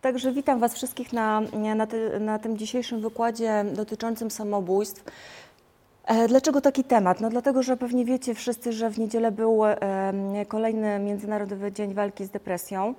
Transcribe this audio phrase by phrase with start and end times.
[0.00, 1.40] Także witam Was wszystkich na,
[1.76, 5.04] na, ty, na tym dzisiejszym wykładzie dotyczącym samobójstw.
[6.04, 7.20] E, dlaczego taki temat?
[7.20, 9.60] No dlatego, że pewnie wiecie wszyscy, że w niedzielę był
[10.48, 12.94] kolejny Międzynarodowy Dzień Walki z Depresją.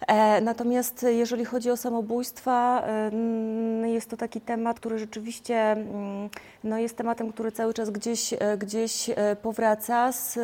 [0.00, 6.28] E, natomiast jeżeli chodzi o samobójstwa, e, jest to taki temat, który rzeczywiście mm,
[6.64, 9.10] no, jest tematem, który cały czas gdzieś, e, gdzieś
[9.42, 10.38] powraca z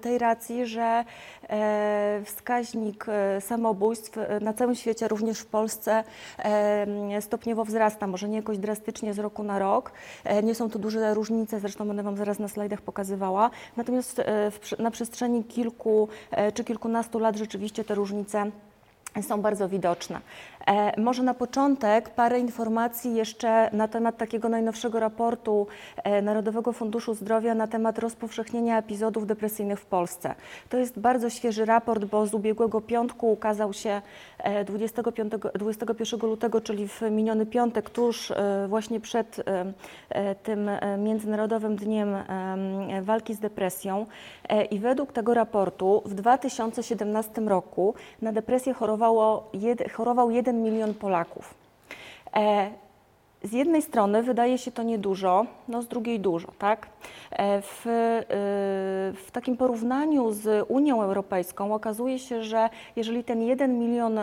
[0.00, 1.04] tej racji, że
[2.24, 3.06] wskaźnik
[3.40, 6.04] samobójstw na całym świecie, również w Polsce,
[7.20, 9.92] stopniowo wzrasta, może nie jakoś drastycznie z roku na rok.
[10.42, 13.50] Nie są to duże różnice, zresztą będę Wam zaraz na slajdach pokazywała.
[13.76, 14.22] Natomiast
[14.78, 16.08] na przestrzeni kilku
[16.54, 18.50] czy kilkunastu lat rzeczywiście te różnice
[19.22, 20.20] są bardzo widoczne.
[20.68, 27.14] E, może na początek parę informacji jeszcze na temat takiego najnowszego raportu e, Narodowego Funduszu
[27.14, 30.34] Zdrowia na temat rozpowszechnienia epizodów depresyjnych w Polsce.
[30.68, 34.02] To jest bardzo świeży raport, bo z ubiegłego piątku ukazał się
[34.66, 38.32] 25, e, 21 lutego, czyli w miniony piątek, tuż
[38.68, 39.44] właśnie przed
[40.42, 42.16] tym Międzynarodowym Dniem
[43.02, 44.06] Walki z Depresją.
[44.70, 49.50] I według tego raportu w 2017 roku na depresję chorowało,
[49.92, 51.54] chorował 1 milion Polaków.
[52.36, 52.70] E,
[53.42, 56.86] z jednej strony wydaje się to niedużo, no z drugiej dużo, tak?
[57.30, 58.22] E, w, e,
[59.12, 64.20] w takim porównaniu z Unią Europejską okazuje się, że jeżeli ten 1 milion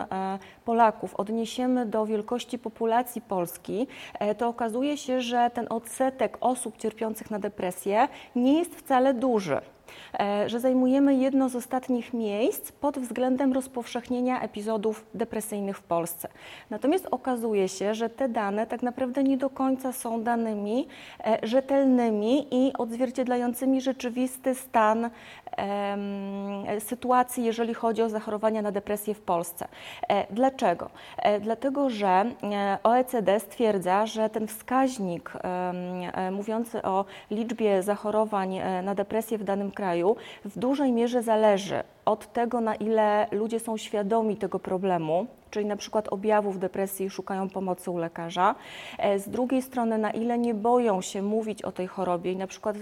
[0.65, 3.87] Polaków odniesiemy do wielkości populacji Polski,
[4.37, 9.61] to okazuje się, że ten odsetek osób cierpiących na depresję nie jest wcale duży.
[10.19, 16.27] E, że zajmujemy jedno z ostatnich miejsc pod względem rozpowszechnienia epizodów depresyjnych w Polsce.
[16.69, 20.87] Natomiast okazuje się, że te dane tak naprawdę nie do końca są danymi
[21.19, 25.09] e, rzetelnymi i odzwierciedlającymi rzeczywisty stan
[26.79, 29.67] sytuacji, jeżeli chodzi o zachorowania na depresję w Polsce.
[30.07, 30.89] E, dlaczego?
[31.41, 32.25] Dlatego, że
[32.83, 35.33] OECD stwierdza, że ten wskaźnik
[36.31, 40.15] mówiący o liczbie zachorowań na depresję w danym kraju
[40.45, 45.75] w dużej mierze zależy od tego, na ile ludzie są świadomi tego problemu, czyli na
[45.75, 48.55] przykład objawów depresji szukają pomocy u lekarza.
[48.97, 52.47] E, z drugiej strony, na ile nie boją się mówić o tej chorobie i na
[52.47, 52.75] przykład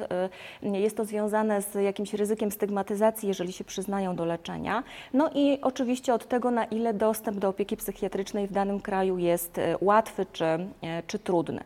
[0.64, 4.84] e, jest to związane z jakimś ryzykiem stygmatyzacji, jeżeli się przyznają do leczenia.
[5.14, 9.58] No i oczywiście od tego, na ile dostęp do opieki psychiatrycznej w danym kraju jest
[9.58, 10.46] e, łatwy czy,
[11.08, 11.64] czy trudny.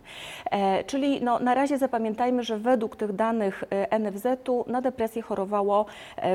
[0.85, 3.63] Czyli no, na razie zapamiętajmy, że według tych danych
[4.00, 5.85] NFZ-u na depresję chorowało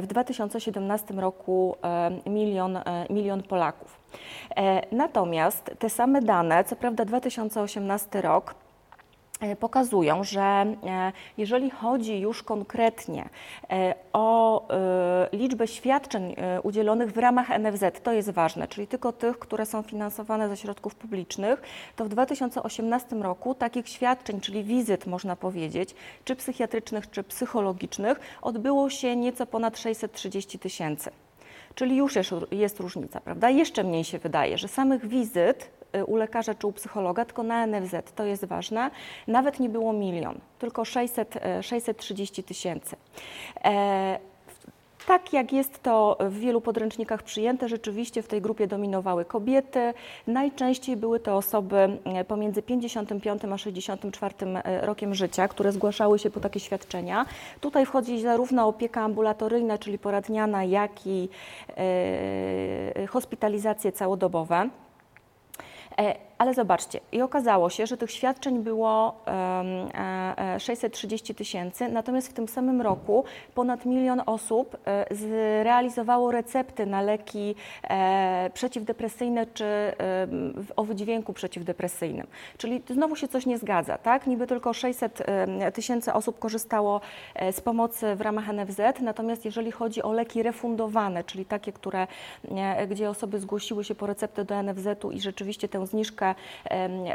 [0.02, 1.76] w 2017 roku
[2.26, 2.78] milion,
[3.10, 4.01] milion Polaków.
[4.56, 8.54] E, natomiast te same dane, co prawda 2018 rok,
[9.40, 10.74] e, pokazują, że e,
[11.38, 13.28] jeżeli chodzi już konkretnie
[14.12, 14.66] o
[15.32, 20.48] liczbę świadczeń udzielonych w ramach NFZ, to jest ważne, czyli tylko tych, które są finansowane
[20.48, 21.62] ze środków publicznych,
[21.96, 28.90] to w 2018 roku takich świadczeń, czyli wizyt można powiedzieć, czy psychiatrycznych, czy psychologicznych, odbyło
[28.90, 31.10] się nieco ponad 630 tysięcy.
[31.74, 33.50] Czyli już jest, jest różnica, prawda?
[33.50, 37.66] Jeszcze mniej się wydaje, że samych wizyt y, u lekarza czy u psychologa, tylko na
[37.66, 38.90] NFZ, to jest ważne,
[39.26, 42.96] nawet nie było milion, tylko 600, 630 y, tysięcy.
[43.64, 44.18] E,
[45.06, 49.94] tak jak jest to w wielu podręcznikach przyjęte, rzeczywiście w tej grupie dominowały kobiety.
[50.26, 56.30] Najczęściej były to osoby e, pomiędzy 55 a 64 e, rokiem życia, które zgłaszały się
[56.30, 57.26] po takie świadczenia.
[57.60, 61.28] Tutaj wchodzi zarówno opieka ambulatoryjna, czyli poradniana, jak i
[61.76, 64.68] e, hospitalizacje całodobowe.
[66.42, 69.14] E, ale zobaczcie, i okazało się, że tych świadczeń było
[70.58, 74.76] 630 e, e, tysięcy, natomiast w tym samym roku ponad milion osób
[75.10, 77.54] zrealizowało recepty na leki
[78.54, 79.64] przeciwdepresyjne czy
[80.76, 82.26] o wydźwięku przeciwdepresyjnym.
[82.58, 84.26] Czyli znowu się coś nie zgadza, tak?
[84.26, 85.22] Niby tylko 600
[85.74, 87.00] tysięcy osób korzystało
[87.52, 92.06] z pomocy w ramach NFZ, natomiast jeżeli chodzi o leki refundowane, czyli takie, które,
[92.88, 96.31] gdzie osoby zgłosiły się po receptę do NFZ-u i rzeczywiście tę zniżkę,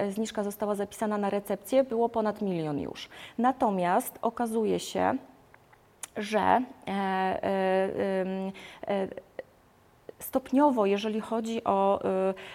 [0.10, 3.10] zniżka została zapisana na recepcję, było ponad milion już.
[3.38, 5.18] Natomiast okazuje się,
[6.18, 7.42] że e, e,
[8.88, 9.08] e,
[10.20, 12.00] stopniowo, jeżeli chodzi o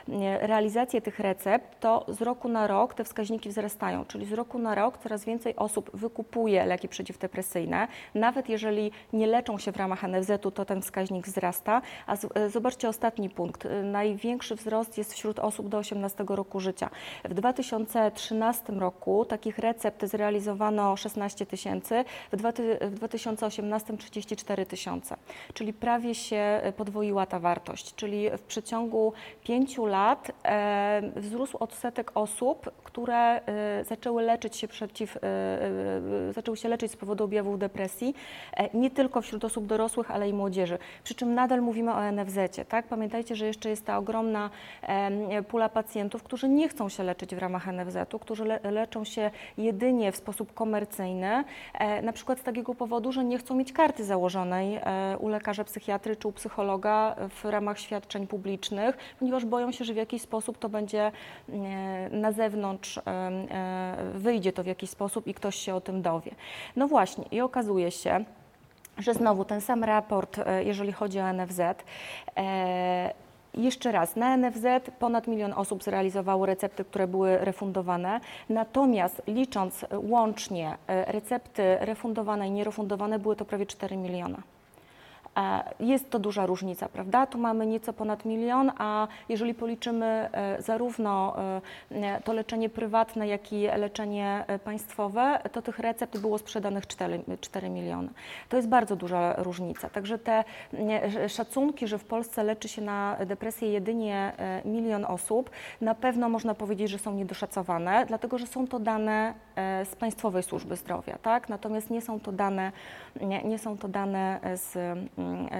[0.08, 4.58] y, realizację tych recept, to z roku na rok te wskaźniki wzrastają, czyli z roku
[4.58, 7.88] na rok coraz więcej osób wykupuje leki przeciwdepresyjne.
[8.14, 11.82] Nawet jeżeli nie leczą się w ramach NFZ-u, to ten wskaźnik wzrasta.
[12.06, 13.66] A y, zobaczcie ostatni punkt.
[13.66, 16.90] Y, największy wzrost jest wśród osób do 18 roku życia.
[17.24, 22.36] W 2013 roku takich recept zrealizowano 16 tysięcy, w
[22.90, 25.16] 2018 34 tysiące,
[25.54, 29.12] czyli prawie się podwoiła ta wartość wartość, czyli w przeciągu
[29.44, 35.20] pięciu lat e, wzrósł odsetek osób, które e, zaczęły leczyć się przeciw, e,
[36.32, 38.14] zaczęły się leczyć z powodu objawów depresji,
[38.74, 40.78] nie tylko wśród osób dorosłych, ale i młodzieży.
[41.04, 42.86] Przy czym nadal mówimy o NFZ-cie, tak?
[42.86, 44.50] Pamiętajcie, że jeszcze jest ta ogromna
[45.48, 50.12] pula pacjentów, którzy nie chcą się leczyć w ramach NFZ-u, którzy le, leczą się jedynie
[50.12, 51.44] w sposób komercyjny,
[52.02, 54.80] na przykład z takiego powodu, że nie chcą mieć karty założonej
[55.18, 59.96] u lekarza psychiatry czy u psychologa w ramach świadczeń publicznych, ponieważ boją się, że w
[59.96, 61.12] jakiś sposób to będzie e,
[62.10, 66.30] na zewnątrz, e, e, wyjdzie to w jakiś sposób i ktoś się o tym dowie.
[66.76, 68.24] No właśnie, i okazuje się,
[68.98, 71.60] że znowu ten sam raport, jeżeli chodzi o NFZ,
[73.54, 74.66] jeszcze raz, na NFZ
[74.98, 83.18] ponad milion osób zrealizowało recepty, które były refundowane, natomiast licząc łącznie recepty refundowane i nierefundowane,
[83.18, 84.42] były to prawie 4 miliona.
[85.36, 87.26] E, Jest to duża różnica, prawda?
[87.26, 91.36] Tu mamy nieco ponad milion, a jeżeli policzymy e, zarówno
[91.90, 97.70] e, to leczenie prywatne, jak i leczenie państwowe, to tych recept było sprzedanych 4, 4
[97.70, 98.08] miliony.
[98.48, 99.90] To jest bardzo duża różnica.
[99.90, 100.44] Także te
[101.28, 104.32] szacunki, że w Polsce leczy się na depresję jedynie
[104.64, 105.50] milion osób,
[105.80, 109.34] na pewno można powiedzieć, że są niedoszacowane, dlatego że są to dane
[109.84, 111.48] z Państwowej Służby Zdrowia, tak?
[111.48, 112.72] Natomiast nie są to dane,
[113.20, 114.98] nie, nie są to dane z,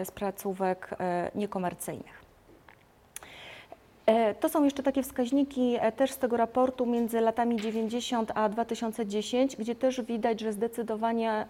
[0.04, 2.21] z placówek e, niekomercyjnych.
[4.06, 8.49] E, To są jeszcze takie wskaźniki e, też z tego raportu między latami 90 a
[8.49, 11.46] 2010, gdzie też widać, że zdecydowanie,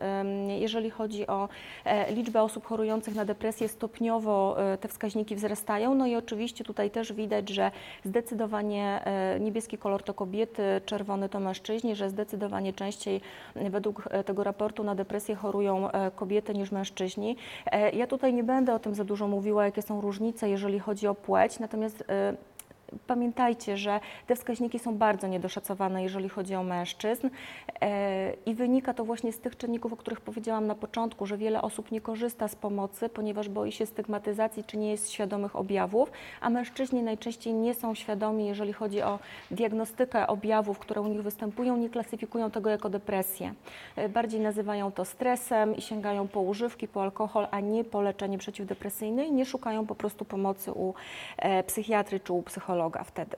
[0.61, 1.49] jeżeli chodzi o
[1.85, 5.95] e, liczbę osób chorujących na depresję, stopniowo te wskaźniki wzrastają.
[5.95, 7.71] No i oczywiście tutaj też widać, że
[8.05, 9.01] zdecydowanie
[9.41, 13.21] niebieski kolor to kobiety, czerwony to mężczyźni, że zdecydowanie częściej
[13.57, 17.37] według tego raportu na depresję chorują kobiety niż mężczyźni.
[17.93, 21.15] Ja tutaj nie będę o tym za dużo mówiła, jakie są różnice, jeżeli chodzi o
[21.15, 22.05] płeć, natomiast
[23.07, 27.29] Pamiętajcie, że te wskaźniki są bardzo niedoszacowane, jeżeli chodzi o mężczyzn
[27.81, 31.63] e, i wynika to właśnie z tych czynników, o których powiedziałam na początku, że wiele
[31.63, 36.11] osób nie korzysta z pomocy, ponieważ boi się stygmatyzacji czy nie jest świadomych objawów,
[36.41, 39.19] a mężczyźni najczęściej nie są świadomi, jeżeli chodzi o
[39.51, 43.55] diagnostykę objawów, które u nich występują, nie klasyfikują tego jako depresję.
[43.97, 48.39] E, Bardziej nazywają to stresem i sięgają po używki, po alkohol, a nie po leczenie
[48.39, 50.95] przeciwdepresyjne i nie szukają po prostu pomocy u
[51.37, 53.37] e, psychiatry czy u psychologa wtedy.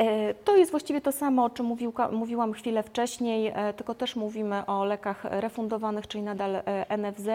[0.00, 1.66] E, To jest właściwie to samo, o czym
[2.12, 7.28] mówiłam chwilę wcześniej, e, tylko też mówimy o lekach refundowanych, czyli nadal e, NFZ,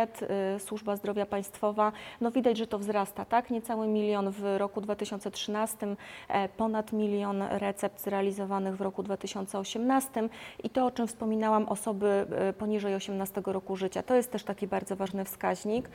[0.57, 1.91] Służba Zdrowia Państwowa.
[2.21, 3.49] No widać, że to wzrasta, tak?
[3.49, 5.95] Niecały milion w roku 2013,
[6.27, 10.29] e, ponad milion recept zrealizowanych w roku 2018
[10.63, 12.25] i to, o czym wspominałam, osoby
[12.57, 14.03] poniżej 18 roku życia.
[14.03, 15.89] To jest też taki bardzo ważny wskaźnik.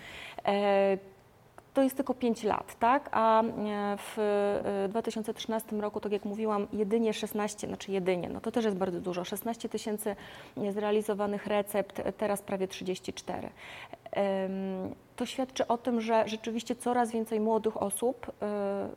[1.71, 3.09] E, to jest tylko 5 lat, tak?
[3.13, 8.51] A e, w e, 2013 roku, tak jak mówiłam, jedynie 16, znaczy jedynie, no to
[8.51, 10.17] też jest bardzo dużo, 16 tysięcy
[10.71, 13.51] zrealizowanych recept, e, teraz prawie 34.
[14.13, 18.89] Em, To świadczy o tym, że rzeczywiście coraz więcej młodych osób e,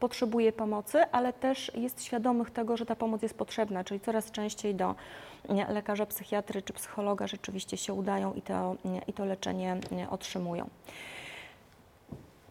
[0.00, 4.74] potrzebuje pomocy, ale też jest świadomych tego, że ta pomoc jest potrzebna, czyli coraz częściej
[4.74, 4.94] do
[5.68, 8.76] lekarza, psychiatry czy psychologa rzeczywiście się udają i to,
[9.06, 10.68] i to leczenie nie, otrzymują.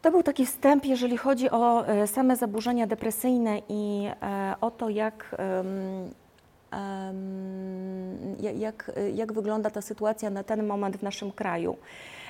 [0.01, 4.89] To był taki wstęp, jeżeli chodzi o e, same zaburzenia depresyjne i e, o to,
[4.89, 5.35] jak,
[8.53, 11.77] jak, jak wygląda ta sytuacja na ten moment w naszym kraju.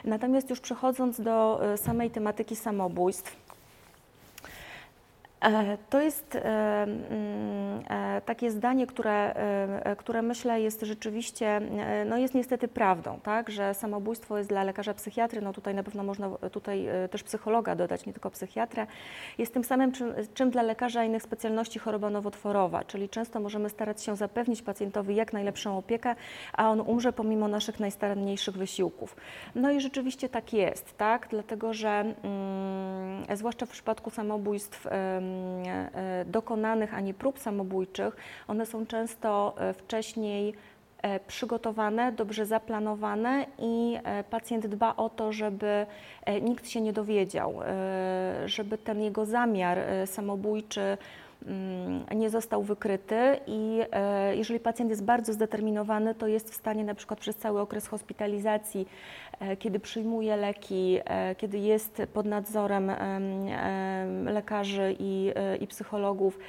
[0.03, 3.36] Natomiast już przechodząc do e, samej tematyki samobójstw,
[5.89, 6.39] To jest e,
[6.83, 12.67] mm, e, takie zdanie, które, e, e, które myślę jest rzeczywiście, e, no jest niestety
[12.67, 17.10] prawdą, tak, że samobójstwo jest dla lekarza psychiatry, no tutaj na pewno można tutaj e,
[17.10, 18.88] też psychologa dodać, nie tylko psychiatrę,
[19.38, 24.03] jest tym samym czym, czym dla lekarza innych specjalności choroba nowotworowa, czyli często możemy starać
[24.03, 26.15] się zapewnić pacjentowi jak najlepszą opiekę,
[26.53, 29.15] a on umrze pomimo naszych najstaranniejszych wysiłków.
[29.55, 35.30] No i rzeczywiście tak jest, tak, dlatego że mm, zwłaszcza w przypadku samobójstw e,
[36.25, 40.53] dokonanych, a nie prób samobójczych, one są często e, wcześniej
[41.01, 45.85] e, przygotowane, dobrze zaplanowane i e, pacjent dba o to, żeby
[46.25, 50.97] e, nikt się nie dowiedział, e, żeby ten jego zamiar e, samobójczy
[52.15, 56.95] nie został wykryty i e, jeżeli pacjent jest bardzo zdeterminowany, to jest w stanie na
[56.95, 58.88] przykład przez cały okres hospitalizacji,
[59.39, 62.98] e, kiedy przyjmuje leki, e, kiedy jest pod nadzorem em,
[63.48, 66.39] em, lekarzy i, i psychologów,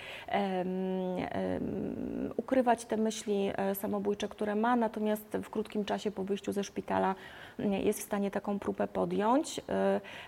[2.36, 7.14] ukrywać te myśli samobójcze, które ma, natomiast w krótkim czasie po wyjściu ze szpitala
[7.58, 9.60] jest w stanie taką próbę podjąć.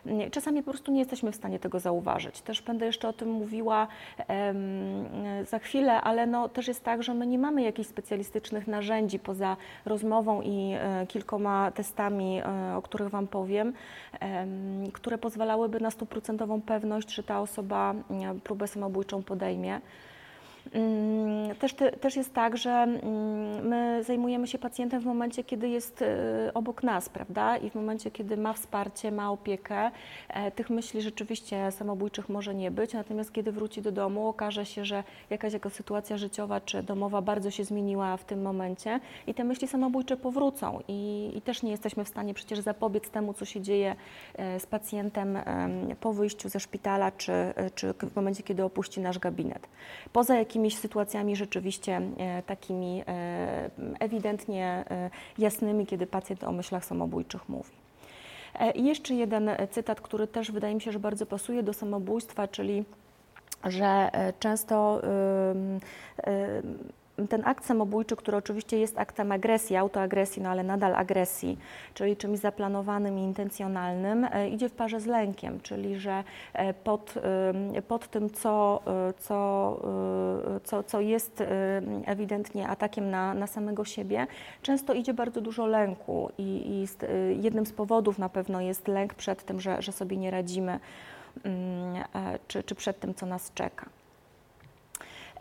[0.07, 2.41] M, Czasami po prostu nie jesteśmy w stanie tego zauważyć.
[2.41, 3.87] Też będę jeszcze o tym mówiła
[4.29, 4.57] em,
[5.47, 9.57] za chwilę, ale no, też jest tak, że my nie mamy jakichś specjalistycznych narzędzi poza
[9.85, 12.43] rozmową i e, kilkoma testami,
[12.77, 13.73] o których Wam powiem,
[14.21, 17.95] em, które pozwalałyby na stuprocentową pewność, że ta osoba
[18.45, 19.81] próbę samobójczą podejmie.
[20.73, 25.69] Mm, Też, te, też jest tak, że mm, my zajmujemy się pacjentem w momencie, kiedy
[25.69, 26.07] jest e,
[26.55, 27.57] obok nas, prawda?
[27.57, 29.91] I w momencie, kiedy ma wsparcie, ma opiekę.
[30.29, 34.85] E, Tych myśli rzeczywiście samobójczych może nie być, natomiast kiedy wróci do domu, okaże się,
[34.85, 39.45] że jakaś jego sytuacja życiowa czy domowa bardzo się zmieniła w tym momencie i te
[39.45, 40.81] myśli samobójcze powrócą.
[40.89, 43.97] I, i też nie jesteśmy w stanie przecież zapobiec temu, co się dzieje
[44.35, 45.45] e, z pacjentem em,
[46.01, 49.69] po wyjściu ze szpitala czy, e, czy w momencie, kiedy opuści nasz gabinet.
[50.13, 53.71] Poza jakimiś sytuacjami rzeczywiście e, takimi e,
[54.01, 57.71] ewidentnie e, jasnymi, kiedy pacjent o myślach samobójczych mówi.
[58.75, 62.85] I jeszcze jeden cytat, który też wydaje mi się, że bardzo pasuje do samobójstwa, czyli
[63.65, 65.01] że często
[65.51, 65.81] ym,
[66.29, 66.79] ym,
[67.29, 71.59] ten akt samobójczy, który oczywiście jest aktem agresji, autoagresji, no ale nadal agresji,
[71.95, 77.15] czyli czymś zaplanowanym i intencjonalnym, e, idzie w parze z lękiem, czyli że e, pod,
[77.17, 79.81] ym, pod tym, co, e, co,
[80.57, 81.47] e, co, co jest e,
[82.07, 84.27] ewidentnie atakiem na, na samego siebie,
[84.63, 89.15] często idzie bardzo dużo lęku i, i e, jednym z powodów na pewno jest lęk
[89.15, 90.81] przed tym, że, że sobie nie radzimy
[91.45, 93.87] mm, e, czy, czy przed tym, co nas czeka.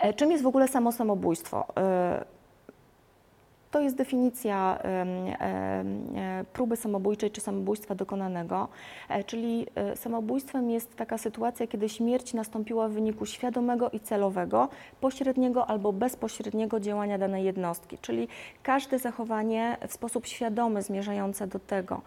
[0.03, 1.65] E, Czym jest w ogóle samo samobójstwo?
[3.73, 8.67] To jest definicja e, próby samobójczej czy samobójstwa dokonanego,
[9.09, 14.69] e, czyli e, samobójstwem jest taka sytuacja, kiedy śmierć nastąpiła w wyniku świadomego i celowego,
[15.01, 18.27] pośredniego albo bezpośredniego działania danej jednostki, czyli
[18.63, 22.01] każde zachowanie w sposób świadomy zmierzające do tego,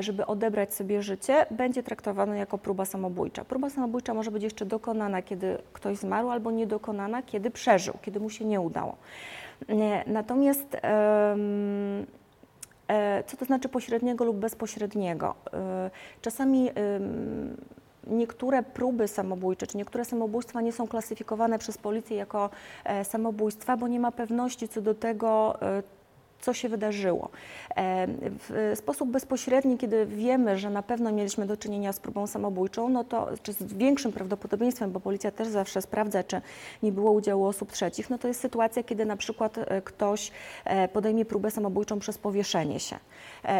[0.00, 3.44] żeby odebrać sobie życie, będzie traktowane jako próba samobójcza.
[3.44, 8.30] Próba samobójcza może być jeszcze dokonana, kiedy ktoś zmarł, albo niedokonana, kiedy przeżył, kiedy mu
[8.30, 8.96] się nie udało.
[9.68, 11.36] Nie, Natomiast e,
[13.26, 15.34] co to znaczy pośredniego lub bezpośredniego?
[15.52, 15.90] E,
[16.22, 16.70] Czasami
[18.06, 22.50] niektóre próby samobójcze, czy niektóre samobójstwa nie są klasyfikowane przez policję jako
[22.84, 25.82] e, samobójstwa, bo nie ma pewności co do tego, e,
[26.40, 27.28] co się wydarzyło.
[27.76, 28.06] E,
[28.48, 33.04] W sposób bezpośredni, kiedy wiemy, że na pewno mieliśmy do czynienia z próbą samobójczą, no
[33.04, 36.40] to czy z większym prawdopodobieństwem, bo policja też zawsze sprawdza, czy
[36.82, 40.30] nie było udziału osób trzecich, no to jest sytuacja, kiedy na przykład e, ktoś
[40.64, 42.96] e, podejmie próbę samobójczą przez powieszenie się.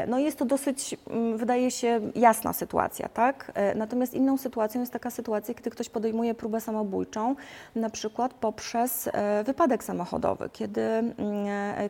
[0.08, 3.52] No jest to dosyć, mm, wydaje się, jasna sytuacja, tak?
[3.74, 7.36] Natomiast inną sytuacją jest taka sytuacja, kiedy ktoś podejmuje próbę samobójczą,
[7.74, 9.08] na przykład poprzez
[9.44, 11.14] wypadek samochodowy, kiedy, mm,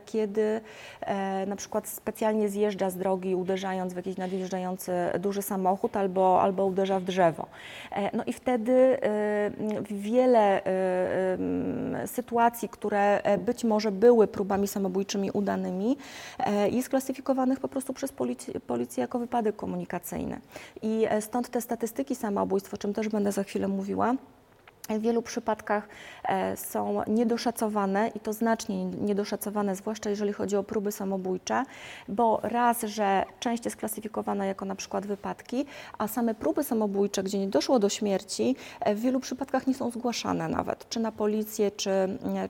[0.06, 0.61] kiedy
[1.46, 7.00] na przykład specjalnie zjeżdża z drogi, uderzając w jakiś nadjeżdżający duży samochód albo, albo uderza
[7.00, 7.46] w drzewo.
[7.92, 9.50] E, No i wtedy e,
[9.90, 15.96] wiele e, sytuacji, które e, być może były próbami samobójczymi udanymi,
[16.38, 20.40] e, jest klasyfikowanych po prostu przez policję, policję jako wypadek komunikacyjny.
[20.82, 24.14] I e, stąd te statystyki samobójstw, o czym też będę za chwilę mówiła,
[24.99, 25.88] w wielu przypadkach
[26.25, 31.64] e, są niedoszacowane i to znacznie niedoszacowane, zwłaszcza jeżeli chodzi o próby samobójcze,
[32.09, 35.66] bo raz, że część jest klasyfikowana jako na przykład wypadki,
[35.99, 39.90] a same próby samobójcze, gdzie nie doszło do śmierci, e, w wielu przypadkach nie są
[39.90, 41.90] zgłaszane nawet, czy na policję, czy,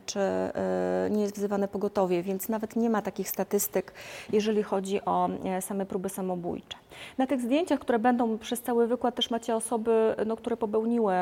[0.07, 3.93] czy e, nie jest wzywane pogotowie, więc nawet nie ma takich statystyk,
[4.33, 5.29] jeżeli chodzi o
[5.61, 6.79] same próby samobójcze.
[7.19, 11.15] Na tych zdjęciach, które będą przez cały wykład, też macie osoby, no, które popełniły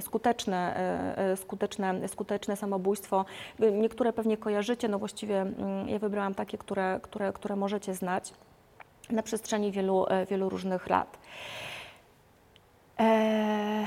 [0.00, 3.24] skuteczne, e, e, skuteczne, skuteczne samobójstwo.
[3.60, 8.32] E, Niektóre pewnie kojarzycie, no właściwie mm, ja wybrałam takie, które, które, które możecie znać
[9.10, 11.18] na przestrzeni wielu, e, wielu różnych lat.
[13.00, 13.86] E, e,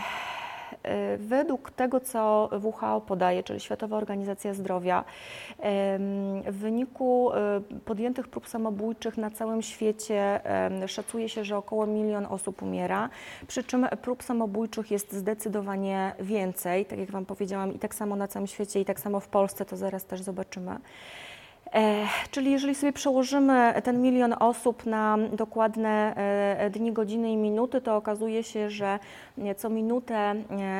[1.17, 5.03] Według tego, co WHO podaje, czyli Światowa Organizacja Zdrowia,
[5.59, 10.39] em, w wyniku e, podjętych prób samobójczych na całym świecie
[10.87, 13.09] szacuje się, że około milion osób umiera,
[13.47, 18.27] przy czym prób samobójczych jest zdecydowanie więcej, tak jak Wam powiedziałam, i tak samo na
[18.27, 20.77] całym świecie, i tak samo w Polsce, to zaraz też zobaczymy.
[21.73, 27.81] E, czyli jeżeli sobie przełożymy ten milion osób na dokładne e, dni, godziny i minuty,
[27.81, 28.99] to okazuje się, że
[29.57, 30.35] co minutę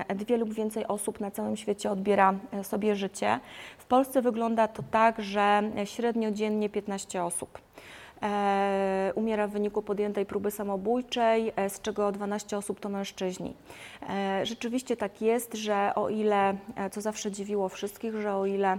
[0.10, 2.34] e, dwie lub więcej osób na całym świecie odbiera
[2.64, 3.40] sobie życie.
[3.78, 7.60] W Polsce wygląda to tak, że średnio dziennie 15 osób.
[9.16, 13.54] umiera w wyniku podjętej próby samobójczej, z czego 12 osób to mężczyźni.
[14.44, 16.56] rzeczywiście tak jest, że o ile,
[16.92, 18.78] co zawsze dziwiło wszystkich, że o ile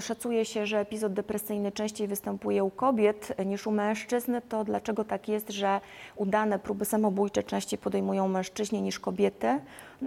[0.00, 4.36] szacuje się, że epizod depresyjny częściej występuje u kobiet niż u mężczyzn.
[4.48, 5.80] To dlaczego tak jest, że
[6.16, 9.60] udane próby samobójcze częściej podejmują mężczyźni niż kobiety?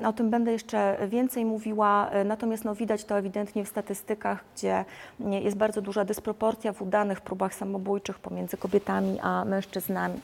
[0.05, 4.85] O tym będę jeszcze więcej mówiła, e, natomiast no, widać to ewidentnie w statystykach, gdzie
[5.19, 10.19] jest bardzo duża dysproporcja w udanych próbach samobójczych pomiędzy kobietami a mężczyznami.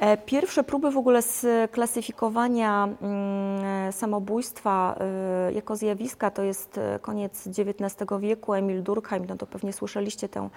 [0.00, 7.46] E, pierwsze próby w ogóle sklasyfikowania mm, samobójstwa e, jako zjawiska to jest e, koniec
[7.46, 8.54] XIX wieku.
[8.54, 10.48] Emil Durkheim, no to pewnie słyszeliście tę,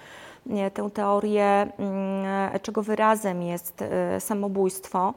[0.73, 3.83] tę teorię, mm, czego wyrazem jest
[4.19, 5.13] samobójstwo.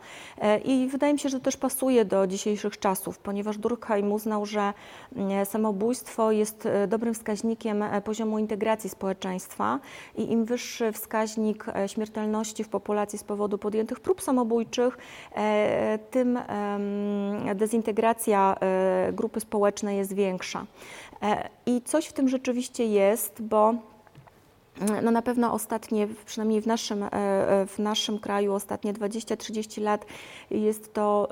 [0.64, 4.73] I wydaje mi się, że też pasuje do dzisiejszych czasów, ponieważ Durkheim uznał, że
[5.17, 9.79] mm, samobójstwo jest dobrym wskaźnikiem poziomu integracji społeczeństwa
[10.17, 14.99] i im wyższy wskaźnik śmiertelności w populacji z powodu podjętych prób, samobójczych,
[15.35, 16.38] e, tym
[17.55, 20.67] dezintegracja e, grupy społecznej jest większa.
[21.23, 23.75] E, I coś w tym rzeczywiście jest, bo
[25.02, 27.05] no na pewno ostatnie, przynajmniej w naszym,
[27.67, 30.07] w naszym kraju, ostatnie 20-30 lat
[30.50, 31.29] jest to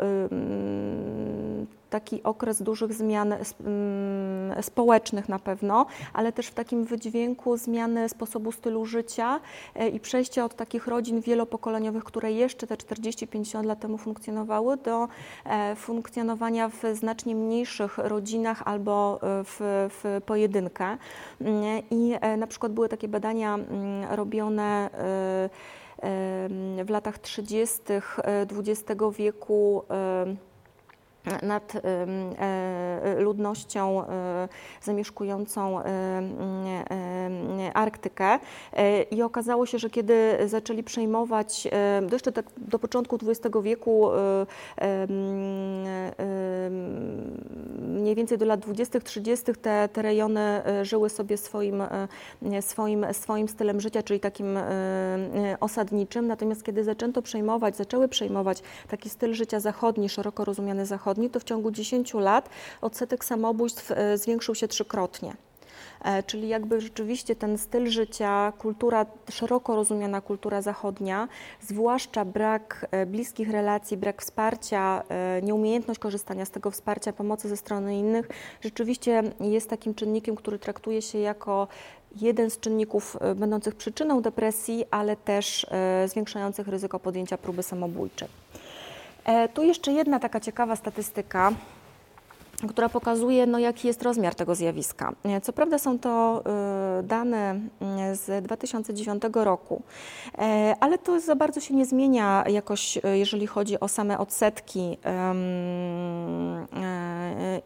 [1.90, 8.52] taki okres dużych zmian mm, społecznych na pewno, ale też w takim wydźwięku zmiany sposobu
[8.52, 9.40] stylu życia
[9.74, 15.08] e, i przejścia od takich rodzin wielopokoleniowych, które jeszcze te 40-50 lat temu funkcjonowały, do
[15.44, 19.60] e, funkcjonowania w znacznie mniejszych rodzinach albo e, w,
[20.02, 20.96] w pojedynkę.
[21.40, 24.90] Mm, I na przykład były takie badania mm, robione
[26.84, 27.82] w latach 30.
[28.58, 29.82] XX wieku
[31.42, 34.48] nad e, ludnością e,
[34.82, 35.80] zamieszkującą
[37.74, 38.38] Arktykę.
[39.10, 41.68] I okazało się, że kiedy zaczęli przejmować,
[42.12, 44.10] jeszcze tak do początku XX wieku,
[48.00, 49.44] mniej więcej do lat 20., 30.
[49.62, 51.82] Te, te rejony e, żyły sobie swoim,
[52.60, 54.58] swoim, swoim stylem życia, czyli takim
[55.60, 61.40] osadniczym, natomiast kiedy zaczęto przejmować, zaczęły przejmować taki styl życia zachodni, szeroko rozumiany zachodni, to
[61.40, 62.48] w ciągu 10 lat
[62.80, 65.49] odsetek samobójstw e, zwiększył się trzykrotnie.
[66.04, 71.28] E, czyli jakby rzeczywiście ten styl życia, kultura, szeroko rozumiana kultura zachodnia,
[71.60, 75.02] zwłaszcza brak e, bliskich relacji, brak wsparcia,
[75.42, 78.28] nieumiejętność korzystania z tego wsparcia, pomocy ze strony innych,
[78.60, 81.68] rzeczywiście jest takim czynnikiem, który traktuje się jako
[82.20, 85.66] jeden z czynników będących przyczyną depresji, ale też
[86.06, 88.28] zwiększających ryzyko podjęcia próby samobójczej.
[89.24, 91.52] E, tu jeszcze jedna taka ciekawa statystyka
[92.68, 95.12] która pokazuje, no, jaki jest rozmiar tego zjawiska.
[95.24, 96.42] E, co prawda są to
[97.00, 99.82] y, dane mm, z 2009 roku,
[100.38, 104.98] e, ale to za bardzo się nie zmienia jakoś, jeżeli chodzi o same odsetki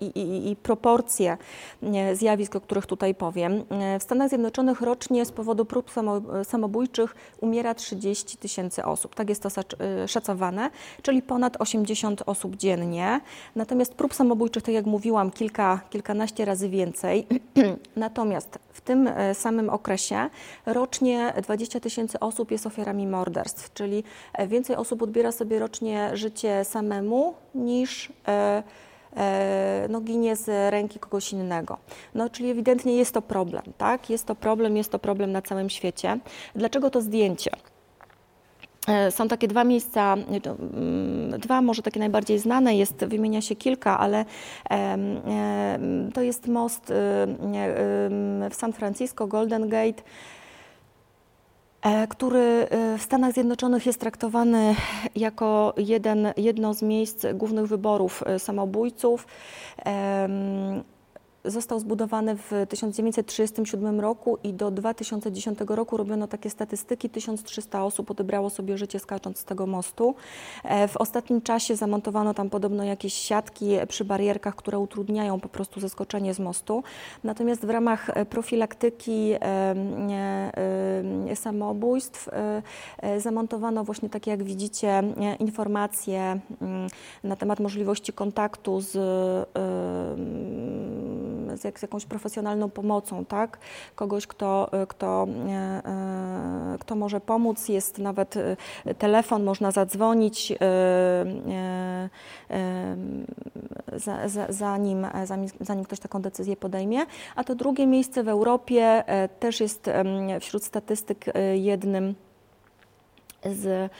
[0.00, 1.36] i, i, proporcje
[2.12, 3.64] zjawisk, o których tutaj powiem.
[4.00, 5.90] W Stanach Zjednoczonych rocznie z powodu prób
[6.44, 9.14] samobójczych umiera 30 tysięcy osób.
[9.14, 9.48] Tak jest to
[10.06, 10.70] szacowane,
[11.02, 13.20] czyli ponad 80 osób dziennie.
[13.56, 17.26] Natomiast prób samobójczych, tak jak jak mówiłam, kilka, kilkanaście razy więcej.
[17.96, 20.28] Natomiast w tym e, samym okresie
[20.66, 26.64] rocznie 20 tysięcy osób jest ofiarami morderstw, czyli e, więcej osób odbiera sobie rocznie życie
[26.64, 28.62] samemu niż e,
[29.88, 31.78] no, ginie z ręki kogoś innego.
[32.14, 34.10] No, czyli ewidentnie jest to problem, tak?
[34.10, 36.18] Jest to problem, jest to problem na całym świecie.
[36.54, 37.50] Dlaczego to zdjęcie?
[38.88, 43.98] E, są takie dwa miejsca, mm, dwa może takie najbardziej znane, jest, wymienia się kilka,
[43.98, 44.24] ale
[46.14, 46.94] to jest most y,
[48.50, 50.02] w San Francisco, Golden Gate,
[51.82, 54.74] e, który y, w Stanach Zjednoczonych jest traktowany
[55.16, 59.26] jako jeden, jedno z miejsc głównych wyborów y, samobójców
[61.44, 67.10] został zbudowany w 1937 roku i do 2010 roku robiono takie statystyki.
[67.10, 70.14] 1300 osób odebrało sobie życie skacząc z tego mostu.
[70.64, 75.80] E, w ostatnim czasie zamontowano tam podobno jakieś siatki przy barierkach, które utrudniają po prostu
[75.80, 76.82] zeskoczenie z mostu.
[77.24, 79.34] Natomiast w ramach profilaktyki
[81.34, 82.28] samobójstw
[82.98, 85.02] e, zamontowano właśnie takie jak widzicie
[85.38, 86.88] informacje mm,
[87.24, 88.94] na temat możliwości kontaktu z
[91.54, 93.58] z, jak, z jakąś profesjonalną pomocą, tak?
[93.94, 95.26] Kogoś, kto, kto,
[96.80, 97.68] kto może pomóc.
[97.68, 98.34] Jest nawet
[98.98, 100.52] telefon, można zadzwonić
[104.48, 105.06] zanim,
[105.60, 107.06] zanim ktoś taką decyzję podejmie.
[107.36, 109.04] A to drugie miejsce w Europie
[109.40, 109.90] też jest
[110.40, 112.14] wśród statystyk jednym
[113.44, 113.90] z e,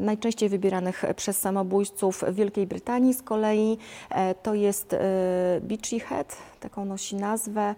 [0.00, 3.78] najczęściej wybieranych przez samobójców w Wielkiej Brytanii z kolei
[4.10, 4.98] e, to jest e,
[5.60, 7.74] Beachy Head, taką nosi nazwę.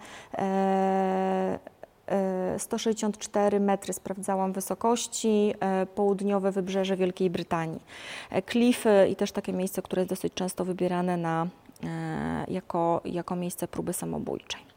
[2.58, 5.54] 164 metry sprawdzałam wysokości,
[5.94, 7.80] południowe wybrzeże Wielkiej Brytanii.
[8.46, 11.46] Klify i też takie miejsce, które jest dosyć często wybierane na,
[12.48, 14.75] jako, jako miejsce próby samobójczej.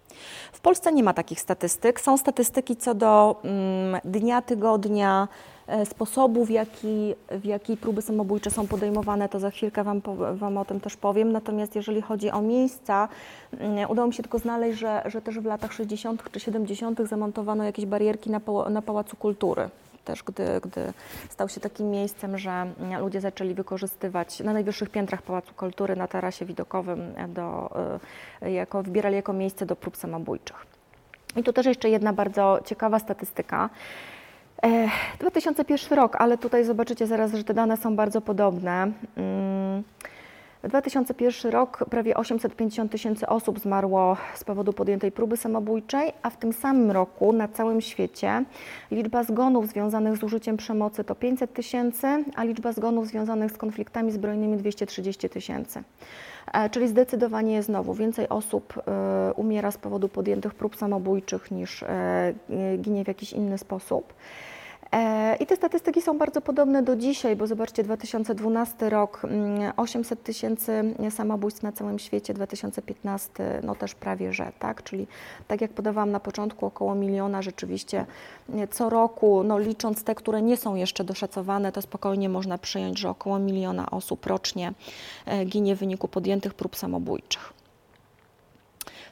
[0.51, 1.99] W Polsce nie ma takich statystyk.
[1.99, 5.27] Są statystyki co do mm, dnia, tygodnia,
[5.67, 10.01] e, sposobu, w jaki, w jaki próby samobójcze są podejmowane, to za chwilkę wam,
[10.33, 11.31] wam o tym też powiem.
[11.31, 13.07] Natomiast jeżeli chodzi o miejsca,
[13.59, 16.31] mm, udało mi się tylko znaleźć, że, że też w latach 60.
[16.31, 17.07] czy 70.
[17.07, 19.69] zamontowano jakieś barierki na, na Pałacu Kultury
[20.09, 20.93] też, gdy, gdy
[21.29, 22.65] stał się takim miejscem, że
[22.99, 27.69] ludzie zaczęli wykorzystywać na najwyższych piętrach Pałacu Kultury, na tarasie widokowym, do,
[28.41, 30.65] y, jako, wybierali jako miejsce do prób samobójczych.
[31.35, 33.69] I tu też jeszcze jedna bardzo ciekawa statystyka.
[35.19, 38.91] 2001 rok, ale tutaj zobaczycie zaraz, że te dane są bardzo podobne.
[40.63, 46.37] W 2001 rok prawie 850 tysięcy osób zmarło z powodu podjętej próby samobójczej, a w
[46.37, 48.45] tym samym roku na całym świecie
[48.91, 54.11] liczba zgonów związanych z użyciem przemocy to 500 tysięcy, a liczba zgonów związanych z konfliktami
[54.11, 55.83] zbrojnymi 230 tysięcy.
[56.53, 62.33] E, czyli zdecydowanie znowu więcej osób e, umiera z powodu podjętych prób samobójczych niż e,
[62.77, 64.13] ginie w jakiś inny sposób.
[64.91, 69.21] E, I te statystyki są bardzo podobne do dzisiaj, bo zobaczcie, 2012 rok
[69.77, 74.83] 800 mm, tysięcy samobójstw na całym świecie, 2015 no też prawie że, tak?
[74.83, 75.07] Czyli
[75.47, 78.05] tak jak podawałam na początku, około miliona rzeczywiście
[78.71, 83.09] co roku, no licząc te, które nie są jeszcze doszacowane, to spokojnie można przyjąć, że
[83.09, 84.73] około miliona osób rocznie
[85.25, 87.58] e, ginie w wyniku podjętych prób samobójczych.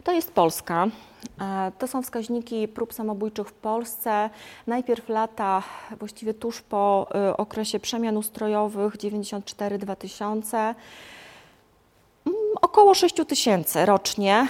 [0.08, 0.88] To jest Polska.
[1.42, 4.30] E, to są wskaźniki prób samobójczych w Polsce.
[4.68, 5.64] Najpierw lata,
[6.00, 10.58] właściwie tuż po e, okresie przemian ustrojowych 94-2000.
[10.58, 10.76] Mm,
[12.62, 14.48] około 6 tysięcy rocznie.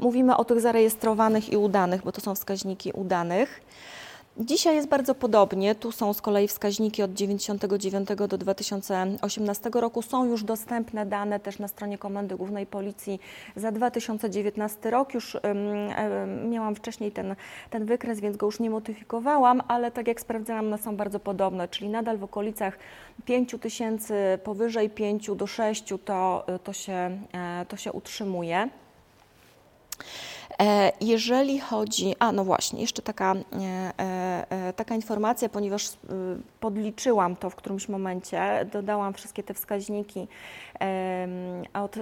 [0.00, 3.60] Mówimy o tych zarejestrowanych i udanych, bo to są wskaźniki udanych.
[4.40, 5.74] Dzisiaj jest bardzo podobnie.
[5.74, 10.02] Tu są z kolei wskaźniki od 1999 do 2018 roku.
[10.02, 13.20] Są już dostępne dane też na stronie Komendy Głównej Policji
[13.56, 15.14] za 2019 rok.
[15.14, 17.36] Już um, miałam wcześniej ten,
[17.70, 21.68] ten wykres, więc go już nie modyfikowałam, ale tak jak sprawdzałam, one są bardzo podobne,
[21.68, 22.78] czyli nadal w okolicach
[23.24, 28.68] 5 tysięcy, powyżej 5 do 6 to, to, się, e, to się utrzymuje.
[30.60, 33.92] E, jeżeli chodzi, a no właśnie, jeszcze taka, e,
[34.50, 35.90] e, taka informacja, ponieważ
[36.60, 40.28] podliczyłam to w którymś momencie, dodałam wszystkie te wskaźniki
[41.74, 41.96] od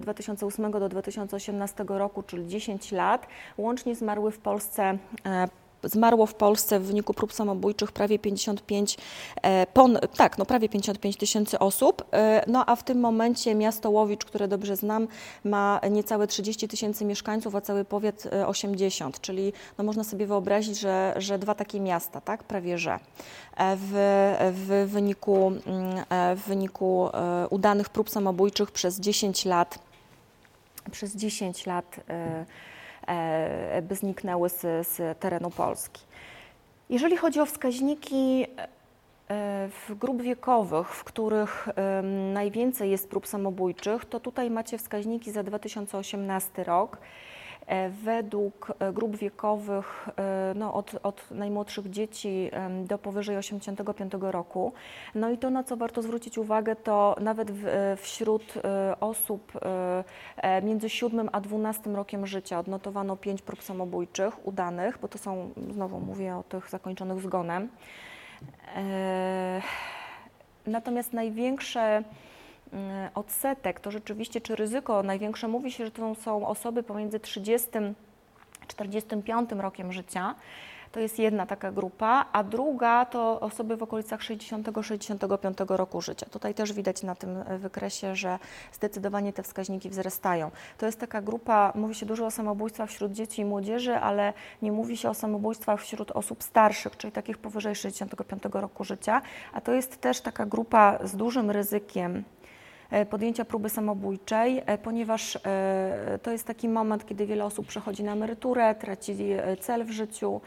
[0.00, 3.26] 2008 do 2018 roku, czyli 10 lat,
[3.58, 4.98] łącznie zmarły w Polsce
[5.84, 8.98] zmarło w Polsce w wyniku prób samobójczych prawie 55,
[9.42, 13.90] e, pon, tak, no prawie 55 tysięcy osób, e, no a w tym momencie miasto
[13.90, 15.08] Łowicz, które dobrze znam,
[15.44, 20.78] ma niecałe 30 tysięcy mieszkańców, a cały powiat 80, e, czyli no można sobie wyobrazić,
[20.78, 22.98] że, że dwa takie miasta, tak, prawie że.
[23.76, 23.92] W,
[24.52, 26.04] w wyniku, mm,
[26.36, 27.08] w wyniku
[27.50, 29.78] udanych prób samobójczych przez 10 lat
[30.90, 32.00] przez 10 lat
[33.82, 36.02] by zniknęły z, z terenu Polski.
[36.90, 41.68] Jeżeli chodzi o wskaźniki e, w grup wiekowych, w których
[42.32, 46.98] najwięcej jest prób samobójczych, to tutaj macie wskaźniki za 2018 rok.
[47.68, 52.50] E, według e, grup wiekowych e, no, od, od najmłodszych dzieci
[52.84, 54.72] do powyżej 85 roku.
[55.14, 57.64] No i to, na co warto zwrócić uwagę, to nawet w,
[57.96, 58.54] wśród
[59.00, 59.52] osób
[60.62, 66.00] między 7 a 12 rokiem życia odnotowano 5 prób samobójczych udanych, bo to są, znowu
[66.00, 67.68] mówię o tych zakończonych zgonem.
[70.66, 72.02] Natomiast największe
[73.14, 77.68] odsetek, to rzeczywiście, czy ryzyko największe, mówi się, że to są osoby pomiędzy 30
[78.68, 80.34] 45 rokiem życia.
[80.92, 86.26] To jest jedna taka grupa, a druga to osoby w okolicach 60-65 roku życia.
[86.30, 88.38] Tutaj też widać na tym wykresie, że
[88.72, 90.50] zdecydowanie te wskaźniki wzrastają.
[90.78, 94.72] To jest taka grupa, mówi się dużo o samobójstwach wśród dzieci i młodzieży, ale nie
[94.72, 99.72] mówi się o samobójstwach wśród osób starszych, czyli takich powyżej 65 roku życia, a to
[99.72, 102.24] jest też taka grupa z dużym ryzykiem
[103.10, 108.12] podjęcia próby samobójczej, e, ponieważ e, to jest taki moment, kiedy wiele osób przechodzi na
[108.12, 110.40] emeryturę, traci e, cel w życiu,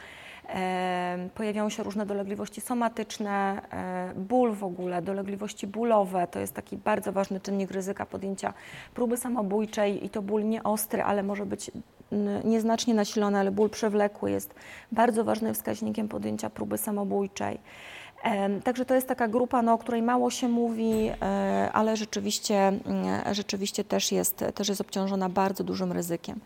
[0.50, 6.28] e, pojawiają się różne dolegliwości somatyczne, e, ból w ogóle, dolegliwości bólowe.
[6.28, 8.54] To jest taki bardzo ważny czynnik ryzyka podjęcia
[8.94, 11.72] próby samobójczej i to ból nie ostry, ale może być
[12.44, 14.56] nieznacznie nasilony, ale ból przewlekły jest
[14.92, 17.60] bardzo ważnym wskaźnikiem podjęcia próby samobójczej.
[18.64, 22.82] Także to jest taka grupa, no, o której mało się mówi, e, ale rzeczywiście, mm,
[23.36, 26.40] rzeczywiście też, jest, też jest obciążona bardzo dużym ryzykiem.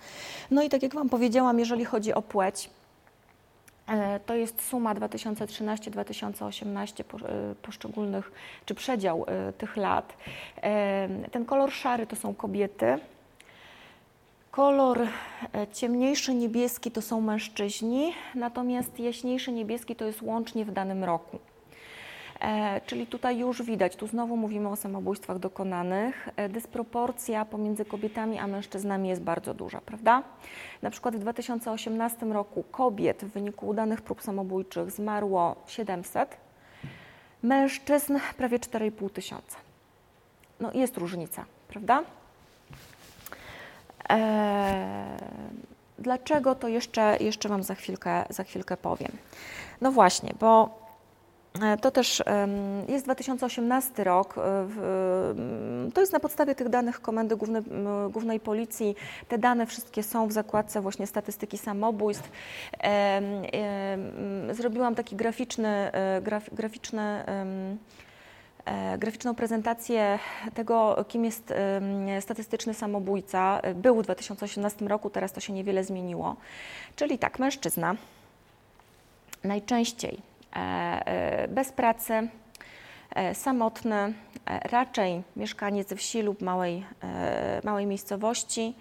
[0.51, 2.69] No i tak jak Wam powiedziałam, jeżeli chodzi o płeć,
[3.87, 7.21] e, to jest suma 2013-2018 po- e,
[7.61, 8.31] poszczególnych,
[8.65, 9.25] czy przedział
[9.57, 10.13] tych lat.
[11.31, 12.99] Ten kolor szary to są kobiety,
[14.51, 14.99] Kolor
[15.73, 21.39] ciemniejszy niebieski to są mężczyźni, natomiast jaśniejszy niebieski to jest łącznie w danym roku.
[22.39, 28.39] E, czyli tutaj już widać, tu znowu mówimy o samobójstwach dokonanych, e, dysproporcja pomiędzy kobietami
[28.39, 30.23] a mężczyznami jest bardzo duża, prawda?
[30.81, 36.37] Na przykład w 2018 roku kobiet w wyniku udanych prób samobójczych zmarło 700,
[37.43, 39.57] mężczyzn prawie 4,5 tysiąca.
[40.59, 42.03] No jest różnica, prawda?
[44.09, 45.17] Eee,
[45.99, 49.11] dlaczego to jeszcze, jeszcze Wam za chwilkę, za chwilkę powiem.
[49.81, 50.84] No właśnie, bo e,
[51.81, 52.23] to też
[52.87, 54.35] jest 2018 rok.
[54.37, 54.41] e,
[55.93, 57.61] To jest na podstawie tych danych Komendy Głównej,
[58.09, 58.95] Głównej Policji.
[59.27, 62.31] Te dane wszystkie są w zakładce właśnie statystyki samobójstw.
[64.51, 70.19] Zrobiłam taki graficzny, e, graf, graficzny e, graficzną prezentację
[70.53, 71.53] tego, kim jest
[72.19, 73.61] statystyczny samobójca.
[73.75, 76.35] Był w 2018 roku, teraz to się niewiele zmieniło.
[76.95, 77.95] Czyli tak, mężczyzna
[79.45, 80.34] najczęściej e, e,
[81.47, 82.27] bez pracy,
[83.15, 84.13] e, samotny, e,
[84.69, 88.73] raczej mieszkaniec wsi lub małej, e, małej miejscowości.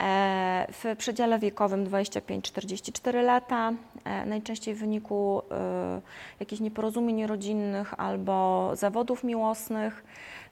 [0.00, 3.72] E, W przedziale wiekowym 25-44 lata,
[4.04, 6.00] e, najczęściej w wyniku e,
[6.40, 10.04] jakichś nieporozumień rodzinnych albo zawodów miłosnych,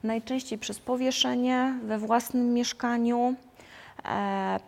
[0.03, 3.33] najczęściej przez powieszenie we własnym mieszkaniu.
[4.05, 4.59] E,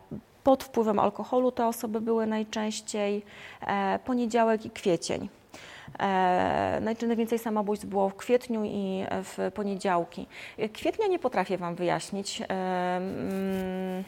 [0.44, 3.24] Pod wpływem alkoholu te osoby były najczęściej
[3.62, 5.30] e, poniedziałek i kwiecień.
[6.00, 10.28] E, najwięcej samobójstw było w kwietniu i w poniedziałki.
[10.58, 12.42] E, Kwietnia nie potrafię Wam wyjaśnić.
[12.42, 12.46] E,
[12.98, 14.04] mm,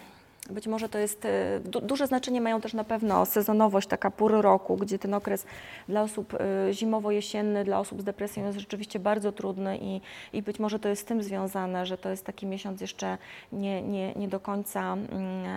[0.49, 4.41] Być może to jest, e, du duże znaczenie mają też na pewno sezonowość, taka pory
[4.41, 5.45] roku, gdzie ten okres
[5.87, 6.37] dla osób e,
[6.73, 10.01] zimowo-jesienny, dla osób z depresją jest rzeczywiście bardzo trudny i,
[10.33, 13.17] i być może to jest z tym związane, że to jest taki miesiąc jeszcze
[13.51, 15.11] nie, nie, nie do końca mm,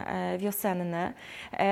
[0.07, 1.13] e, wiosenny.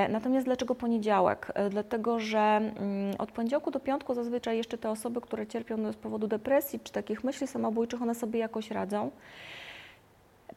[0.09, 1.51] Natomiast dlaczego poniedziałek?
[1.69, 6.27] Dlatego, że mm, od poniedziałku do piątku zazwyczaj jeszcze te osoby, które cierpią z powodu
[6.27, 9.11] depresji czy takich myśli samobójczych, one sobie jakoś radzą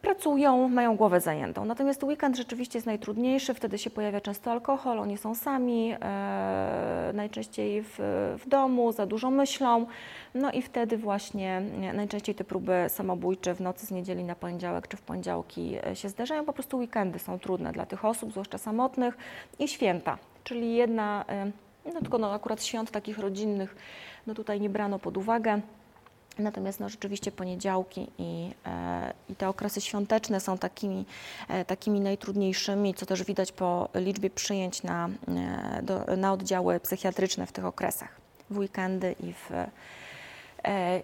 [0.01, 1.65] pracują, mają głowę zajętą.
[1.65, 7.83] Natomiast weekend rzeczywiście jest najtrudniejszy, wtedy się pojawia często alkohol, oni są sami, e, najczęściej
[7.83, 7.95] w,
[8.39, 9.85] w domu, za dużo myślą,
[10.35, 14.87] no i wtedy właśnie e, najczęściej te próby samobójcze w nocy z niedzieli na poniedziałek
[14.87, 16.45] czy w poniedziałki e, się zdarzają.
[16.45, 19.17] Po prostu weekendy są trudne dla tych osób, zwłaszcza samotnych
[19.59, 21.51] i święta, czyli jedna, e,
[21.93, 23.75] no tylko no, akurat świąt takich rodzinnych,
[24.27, 25.61] no tutaj nie brano pod uwagę.
[26.39, 31.05] Natomiast no, rzeczywiście poniedziałki i, e, i te okresy świąteczne są takimi,
[31.47, 37.45] e, takimi najtrudniejszymi, co też widać po liczbie przyjęć na, e, do, na oddziały psychiatryczne
[37.45, 38.15] w tych okresach,
[38.49, 39.49] w weekendy i w,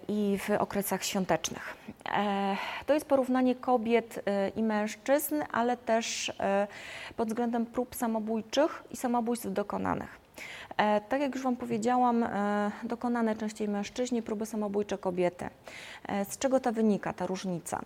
[0.08, 1.78] i w okresach świątecznych.
[2.86, 4.24] To jest porównanie kobiet
[4.56, 6.32] i mężczyzn, ale też
[7.16, 10.25] pod względem prób samobójczych i samobójstw dokonanych.
[10.78, 15.50] E, Tak jak już Wam powiedziałam, e, dokonane częściej mężczyźni, próby samobójcze kobiety.
[16.08, 17.82] E, Z czego ta wynika, ta różnica?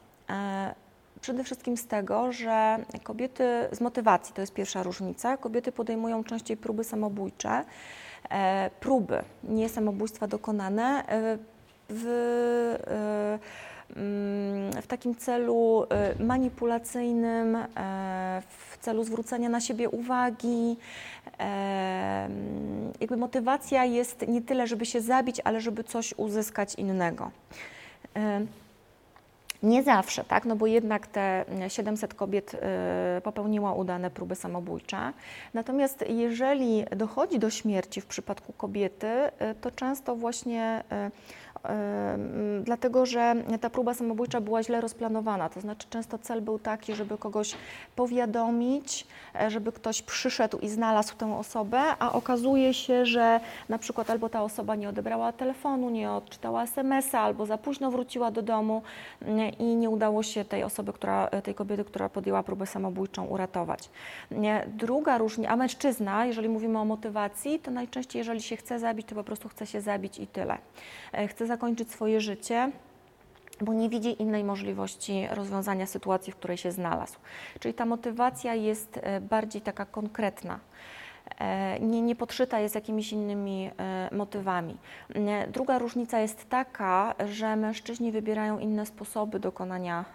[1.21, 6.57] Przede wszystkim z tego, że kobiety z motywacji, to jest pierwsza różnica, kobiety podejmują częściej
[6.57, 7.63] próby samobójcze,
[8.79, 11.03] próby, nie samobójstwa dokonane,
[11.89, 12.05] w,
[13.95, 15.85] mm, w takim celu
[16.19, 17.57] manipulacyjnym,
[18.49, 20.77] w celu zwrócenia na siebie uwagi.
[21.39, 22.29] E,
[22.99, 27.31] Jakby motywacja jest nie tyle, żeby się zabić, ale żeby coś uzyskać innego.
[28.15, 28.41] E,
[29.63, 30.45] Nie zawsze, tak?
[30.45, 35.13] No bo jednak te 700 kobiet e, popełniło udane próby samobójcze.
[35.53, 41.11] Natomiast jeżeli dochodzi do śmierci w przypadku kobiety, e, to często właśnie e,
[42.63, 45.49] Dlatego, że ta próba samobójcza była źle rozplanowana.
[45.49, 47.55] To znaczy, często cel był taki, żeby kogoś
[47.95, 49.07] powiadomić,
[49.41, 54.29] e, żeby ktoś przyszedł i znalazł tę osobę, a okazuje się, że na przykład albo
[54.29, 58.81] ta osoba nie odebrała telefonu, nie odczytała SMS-a, albo za późno wróciła do domu
[59.21, 63.89] mm, i nie udało się tej osoby, która, tej kobiety, która podjęła próbę samobójczą, uratować.
[64.67, 69.15] Druga różnica, a mężczyzna, jeżeli mówimy o motywacji, to najczęściej, jeżeli się chce zabić, to
[69.15, 70.57] po prostu chce się zabić i tyle.
[71.13, 72.71] E, Chce zakończyć swoje życie,
[73.61, 77.17] bo nie widzi innej możliwości rozwiązania sytuacji, w której się znalazł.
[77.59, 80.59] Czyli ta motywacja jest e, bardziej taka konkretna.
[81.39, 84.77] E, Nie, nie podszyta jest jakimiś innymi e, motywami.
[85.53, 90.05] Druga różnica jest taka, że mężczyźni wybierają inne sposoby dokonania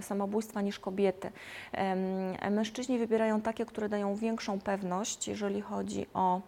[0.00, 1.30] samobójstwa niż kobiety.
[2.50, 6.40] Mężczyźni wybierają takie, które dają większą pewność, jeżeli chodzi o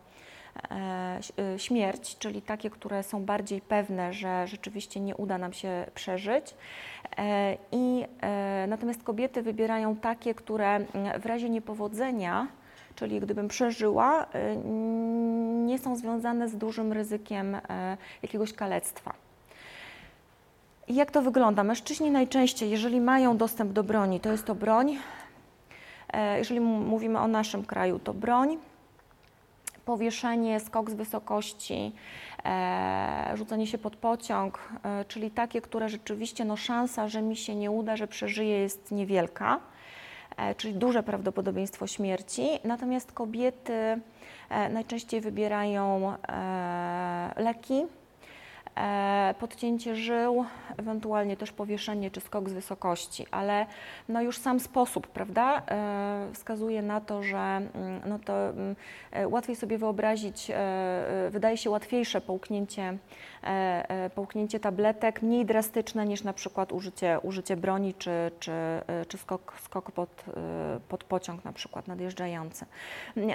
[1.57, 6.55] śmierć, czyli takie, które są bardziej pewne, że rzeczywiście nie uda nam się przeżyć.
[7.19, 10.81] E, I e, natomiast kobiety wybierają takie, które
[11.21, 12.47] w razie niepowodzenia,
[12.95, 14.57] czyli gdybym przeżyła, e,
[15.67, 17.61] nie są związane z dużym ryzykiem e,
[18.23, 19.15] jakiegoś kalectwa.
[20.89, 21.65] I jak to wygląda?
[21.65, 24.99] Mężczyźni najczęściej, jeżeli mają dostęp do broni, to jest to broń.
[26.13, 28.59] E, Jeżeli mówimy o naszym kraju, to broń
[29.89, 31.93] powieszenie, skok z wysokości,
[32.45, 37.55] e, rzucenie się pod pociąg, e, czyli takie, które rzeczywiście no, szansa, że mi się
[37.55, 39.61] nie uda, że przeżyję jest niewielka,
[40.37, 42.49] e, czyli duże prawdopodobieństwo śmierci.
[42.65, 47.87] Natomiast kobiety e, najczęściej wybierają e, leki,
[49.39, 50.45] podcięcie żył,
[50.77, 53.67] ewentualnie też powieszenie czy skok z wysokości, ale
[54.09, 58.77] no już sam sposób, prawda, e, wskazuje na to, że mm, no to mm,
[59.11, 62.99] e, łatwiej sobie wyobrazić, e, e, wydaje się łatwiejsze połknięcie,
[63.45, 63.47] e,
[63.89, 69.19] e, połknięcie tabletek, mniej drastyczne niż na przykład użycie, użycie broni czy, czy, e, czy
[69.19, 72.67] skok, skok pod, e, pod pociąg na przykład nadjeżdżający.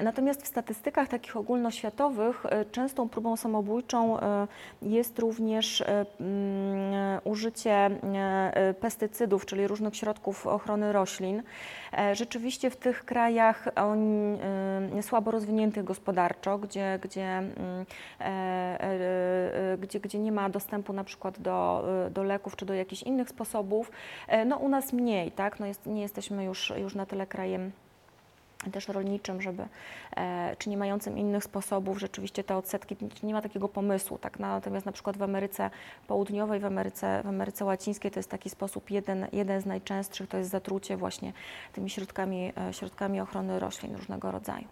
[0.03, 4.47] Natomiast w statystykach takich ogólnoświatowych e, częstą próbą samobójczą e,
[4.81, 5.32] jest również
[5.81, 7.91] e, mm, użycie e,
[8.53, 11.43] e, pestycydów, czyli różnych środków ochrony roślin.
[12.13, 13.69] Rzeczywiście w tych krajach
[15.01, 17.85] słabo rozwiniętych gospodarczo, gdzie, gdzie, mm,
[19.79, 23.91] gdzie, gdzie nie ma dostępu na przykład do, do leków czy do jakichś innych sposobów,
[24.45, 25.59] no u nas mniej, tak?
[25.59, 27.71] No jest, nie jesteśmy już, już na tyle krajem
[28.71, 29.65] też rolniczym, żeby,
[30.17, 34.39] e, czy nie mającym innych sposobów, rzeczywiście te odsetki, nie ma takiego pomysłu, tak?
[34.39, 35.69] Natomiast na przykład w Ameryce
[36.07, 40.37] Południowej, w Ameryce, w Ameryce Łacińskiej to jest taki sposób, jeden, jeden z najczęstszych, to
[40.37, 41.33] jest zatrucie właśnie
[41.73, 44.67] tymi środkami, e, środkami ochrony roślin różnego rodzaju.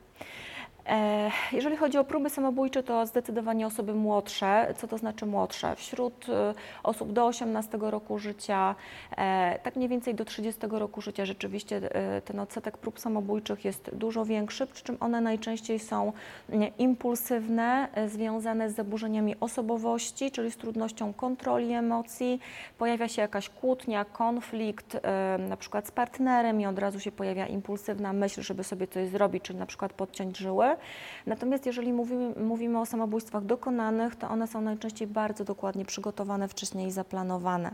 [0.86, 4.74] E, Jeżeli chodzi o próby samobójcze, to zdecydowanie osoby młodsze.
[4.78, 5.76] Co to znaczy młodsze?
[5.76, 8.76] Wśród e, osób do 18 roku życia,
[9.18, 11.82] e, tak mniej więcej do 30 roku życia rzeczywiście
[12.26, 16.14] ten odsetek prób samobójczych jest dużo większy, przy czym one najczęściej są
[16.50, 22.40] nie, impulsywne, związane z zaburzeniami osobowości, czyli z trudnością kontroli emocji.
[22.78, 24.98] Pojawia się jakaś kłótnia, konflikt,
[25.50, 29.44] na przykład z partnerem i od razu się pojawia impulsywna myśl, żeby sobie coś zrobić,
[29.44, 30.71] czyli na przykład podciąć żyły.
[31.26, 36.88] Natomiast jeżeli mówimy, mówimy o samobójstwach dokonanych, to one są najczęściej bardzo dokładnie przygotowane wcześniej
[36.88, 37.72] i zaplanowane.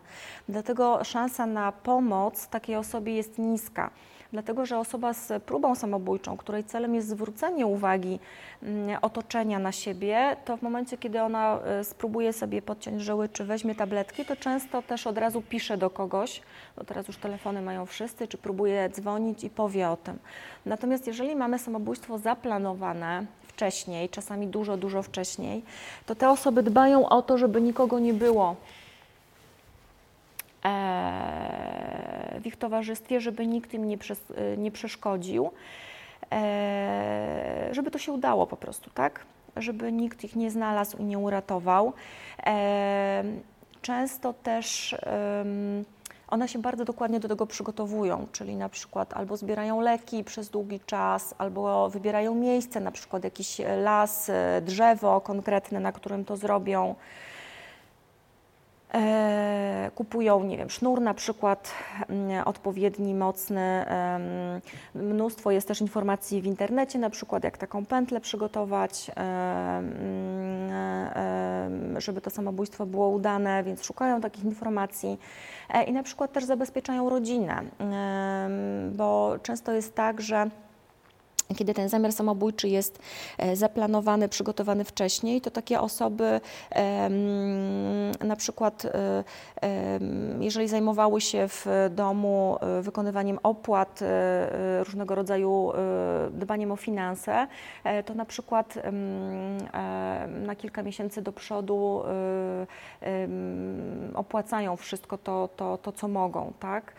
[0.49, 3.89] Dlatego szansa na pomoc takiej osobie jest niska.
[4.33, 8.19] Dlatego, że osoba z próbą samobójczą, której celem jest zwrócenie uwagi
[8.63, 13.45] mm, otoczenia na siebie, to w momencie, kiedy ona e, spróbuje sobie podciąć żyły czy
[13.45, 16.41] weźmie tabletki, to często też od razu pisze do kogoś,
[16.77, 20.19] bo teraz już telefony mają wszyscy, czy próbuje dzwonić i powie o tym.
[20.65, 23.25] Natomiast jeżeli mamy samobójstwo zaplanowane
[23.57, 25.63] wcześniej, czasami dużo, dużo wcześniej,
[26.05, 28.55] to te osoby dbają o to, żeby nikogo nie było
[30.65, 33.97] e, w ich towarzystwie, żeby nikt im nie,
[34.35, 35.51] e, nie przeszkodził,
[36.31, 39.25] e, żeby to się udało po prostu, tak?
[39.55, 41.93] Żeby nikt ich nie znalazł i nie uratował.
[42.45, 43.23] E,
[43.81, 44.95] Często też
[46.27, 50.79] one się bardzo dokładnie do tego przygotowują, czyli na przykład albo zbierają leki przez długi
[50.79, 56.95] czas, albo wybierają miejsce, na przykład jakiś las, e, drzewo konkretne, na którym to zrobią.
[58.93, 61.73] E, kupują, nie wiem, sznur na przykład
[62.09, 63.85] mm, odpowiedni, mocny.
[64.95, 69.11] Mnóstwo jest też informacji w internecie, na przykład jak taką pętlę przygotować,
[71.97, 75.17] żeby to samobójstwo było udane, więc szukają takich informacji
[75.69, 77.63] E, i na przykład też zabezpieczają rodzinę,
[78.91, 80.49] bo często jest tak, że
[81.55, 82.99] kiedy ten zamiar samobójczy jest
[83.37, 86.41] e, zaplanowany, przygotowany wcześniej, to takie osoby
[88.23, 89.23] na przykład, e,
[90.39, 93.99] jeżeli zajmowały się w domu e, wykonywaniem opłat,
[94.83, 95.71] różnego rodzaju
[96.31, 97.47] dbaniem o finanse,
[98.05, 98.73] to na przykład
[100.45, 102.03] na kilka miesięcy do przodu
[104.13, 106.93] opłacają wszystko to, to, to co mogą, tak?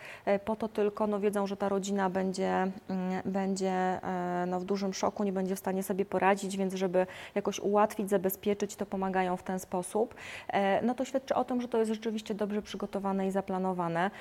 [0.45, 2.51] Po to tylko no, wiedzą, że ta rodzina będzie,
[2.89, 3.99] mm, będzie
[4.45, 8.75] no, w dużym szoku, nie będzie w stanie sobie poradzić, więc żeby jakoś ułatwić, zabezpieczyć,
[8.75, 10.15] to pomagają w ten sposób.
[10.47, 14.11] E, no to świadczy o tym, że to jest rzeczywiście dobrze przygotowane i zaplanowane.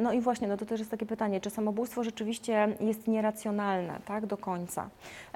[0.00, 4.26] No i właśnie, no to też jest takie pytanie, czy samobójstwo rzeczywiście jest nieracjonalne, tak,
[4.26, 4.88] do końca.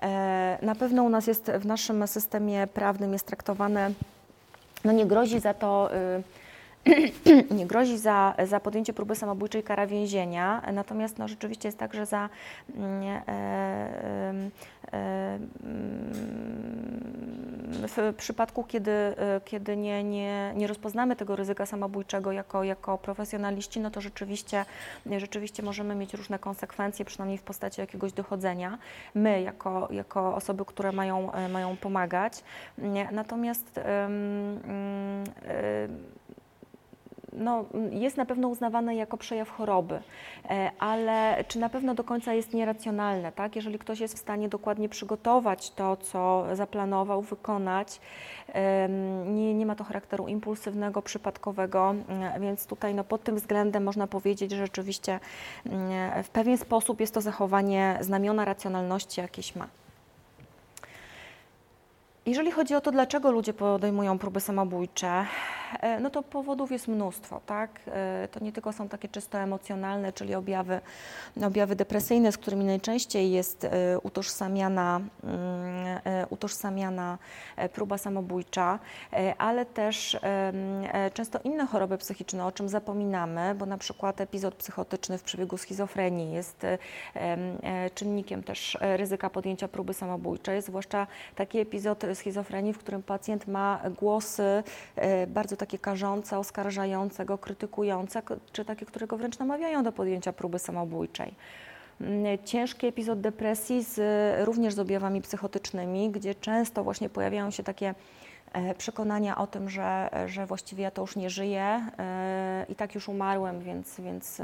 [0.02, 3.90] E, na pewno u nas jest w naszym systemie prawnym jest traktowane,
[4.84, 6.22] no nie grozi za to y, nie
[7.66, 12.28] grozi za, za podjęcie próby samobójczej kara więzienia, natomiast no, rzeczywiście jest tak, że za
[12.76, 14.34] mm, e, e,
[14.92, 15.38] e,
[17.88, 23.80] w przypadku, kiedy, e, kiedy nie, nie, nie rozpoznamy tego ryzyka samobójczego jako, jako profesjonaliści,
[23.80, 24.64] no to rzeczywiście,
[25.16, 28.78] rzeczywiście możemy mieć różne konsekwencje, przynajmniej w postaci jakiegoś dochodzenia.
[29.14, 32.44] My, jako, jako osoby, które mają, mają pomagać.
[33.12, 33.80] Natomiast
[37.32, 40.00] no, jest na pewno uznawane jako przejaw choroby,
[40.50, 43.56] e, ale czy na pewno do końca jest nieracjonalne, tak?
[43.56, 48.00] Jeżeli ktoś jest w stanie dokładnie przygotować to, co zaplanował, wykonać,
[49.26, 54.06] nie, nie ma to charakteru impulsywnego, przypadkowego, e, więc tutaj no, pod tym względem można
[54.06, 55.20] powiedzieć, że rzeczywiście
[56.22, 59.66] w pewien sposób jest to zachowanie znamiona racjonalności jakieś ma.
[62.26, 65.26] Jeżeli chodzi o to, dlaczego ludzie podejmują próby samobójcze,
[66.00, 67.80] no to powodów jest mnóstwo, tak?
[67.86, 70.80] E, to nie tylko są takie czysto emocjonalne, czyli objawy,
[71.42, 76.00] objawy depresyjne, z którymi najczęściej jest e, utożsamiana, mm,
[76.30, 77.18] utożsamiana
[77.72, 78.78] próba samobójcza,
[79.38, 80.18] ale też
[81.14, 86.32] często inne choroby psychiczne, o czym zapominamy, bo na przykład epizod psychotyczny w przebiegu schizofrenii
[86.32, 86.66] jest
[87.94, 91.06] czynnikiem też ryzyka podjęcia próby samobójczej, zwłaszcza
[91.36, 94.62] taki epizod schizofrenii, w którym pacjent ma głosy
[94.96, 100.32] e, bardzo takie karzące, oskarżające go, krytykujące, czy takie, które go wręcz namawiają do podjęcia
[100.32, 101.34] próby samobójczej.
[102.00, 104.00] Mm, ciężki epizod depresji z,
[104.44, 107.94] również z objawami psychotycznymi, gdzie często właśnie pojawiają się takie
[108.52, 112.94] e, przekonania o tym, że, że właściwie ja to już nie żyję e, i tak
[112.94, 114.42] już umarłem, więc, więc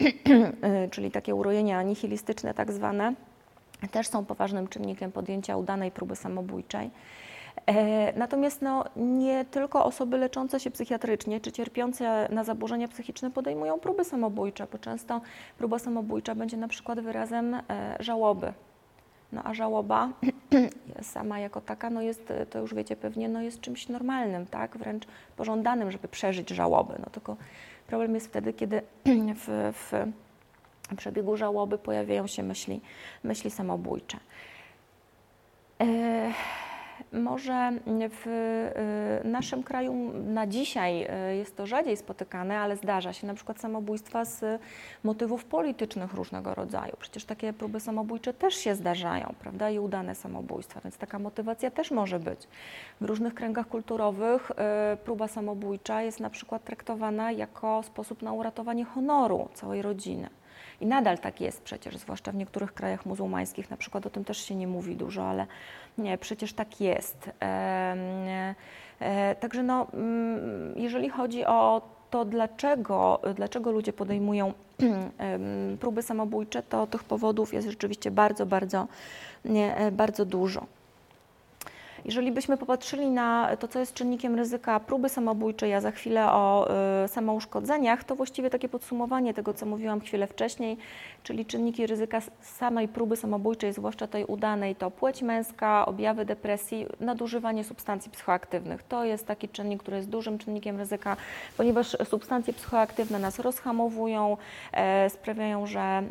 [0.92, 3.14] czyli takie urojenia nihilistyczne tak zwane
[3.90, 6.90] też są poważnym czynnikiem podjęcia udanej próby samobójczej.
[7.66, 13.80] E, natomiast no, nie tylko osoby leczące się psychiatrycznie czy cierpiące na zaburzenia psychiczne podejmują
[13.80, 15.20] próby samobójcze, bo często
[15.58, 17.62] próba samobójcza będzie na przykład wyrazem e,
[18.00, 18.52] żałoby.
[19.32, 20.08] No a żałoba
[21.02, 24.76] sama jako taka, no jest, to już wiecie pewnie, no jest czymś normalnym, tak?
[24.76, 26.94] wręcz pożądanym, żeby przeżyć żałobę.
[26.98, 27.36] No tylko
[27.86, 28.82] problem jest wtedy, kiedy
[29.44, 29.92] w, w
[30.96, 32.80] przebiegu żałoby pojawiają się myśli,
[33.24, 34.18] myśli samobójcze.
[35.80, 36.32] E,
[37.12, 37.72] może
[38.10, 38.26] w
[39.24, 43.60] e, naszym kraju na dzisiaj e, jest to rzadziej spotykane, ale zdarza się na przykład
[43.60, 44.60] samobójstwa z
[45.04, 46.92] motywów politycznych różnego rodzaju.
[46.98, 51.90] Przecież takie próby samobójcze też się zdarzają, prawda, i udane samobójstwa, więc taka motywacja też
[51.90, 52.48] może być.
[53.00, 54.52] W różnych kręgach kulturowych
[55.04, 60.28] próba samobójcza jest na przykład traktowana jako sposób na uratowanie honoru całej rodziny.
[60.82, 64.38] I nadal tak jest przecież, zwłaszcza w niektórych krajach muzułmańskich, na przykład o tym też
[64.38, 65.46] się nie mówi dużo, ale
[65.98, 67.30] nie, przecież tak jest.
[67.42, 68.54] E,
[69.00, 74.52] e, także no, mm, jeżeli chodzi o to, dlaczego, dlaczego ludzie podejmują
[75.80, 78.88] próby samobójcze, to tych powodów jest rzeczywiście bardzo, bardzo,
[79.44, 80.66] nie, bardzo dużo.
[82.04, 86.68] Jeżeli byśmy popatrzyli na to, co jest czynnikiem ryzyka próby samobójczej, a za chwilę o
[87.04, 90.76] y, samouszkodzeniach, to właściwie takie podsumowanie tego, co mówiłam chwilę wcześniej,
[91.22, 97.64] czyli czynniki ryzyka samej próby samobójczej, zwłaszcza tej udanej, to płeć męska, objawy depresji, nadużywanie
[97.64, 98.82] substancji psychoaktywnych.
[98.82, 101.16] To jest taki czynnik, który jest dużym czynnikiem ryzyka,
[101.56, 104.36] ponieważ substancje psychoaktywne nas rozhamowują,
[104.72, 106.02] e, sprawiają, że e,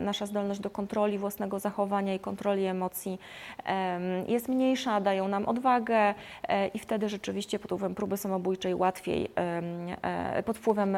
[0.00, 3.18] nasza zdolność do kontroli własnego zachowania i kontroli emocji
[3.66, 9.30] e, jest mniejsza, dają nam odwagę e, i wtedy rzeczywiście pod wpływem próby samobójczej łatwiej,
[9.36, 10.96] e, pod wpływem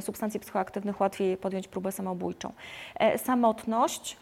[0.00, 2.52] substancji psychoaktywnych łatwiej podjąć próbę samobójczą.
[2.94, 4.16] E, samotność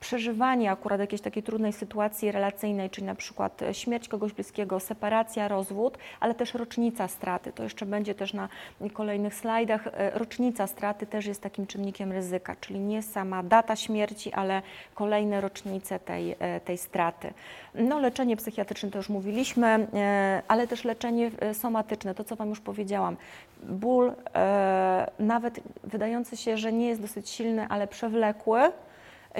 [0.00, 5.98] przeżywanie akurat jakiejś takiej trudnej sytuacji relacyjnej, czyli na przykład śmierć kogoś bliskiego, separacja, rozwód,
[6.20, 7.52] ale też rocznica straty.
[7.52, 8.48] To jeszcze będzie też na
[8.92, 9.86] kolejnych slajdach.
[9.86, 14.62] E, rocznica straty też jest takim czynnikiem ryzyka, czyli nie sama data śmierci, ale
[14.94, 17.32] kolejne rocznice tej, e, tej straty.
[17.74, 22.60] No, leczenie psychiatryczne to już mówiliśmy, e, ale też leczenie somatyczne, to co Wam już
[22.60, 23.16] powiedziałam.
[23.62, 24.12] Ból,
[25.18, 28.60] nawet wydający się, że nie jest dosyć silny, ale przewlekły,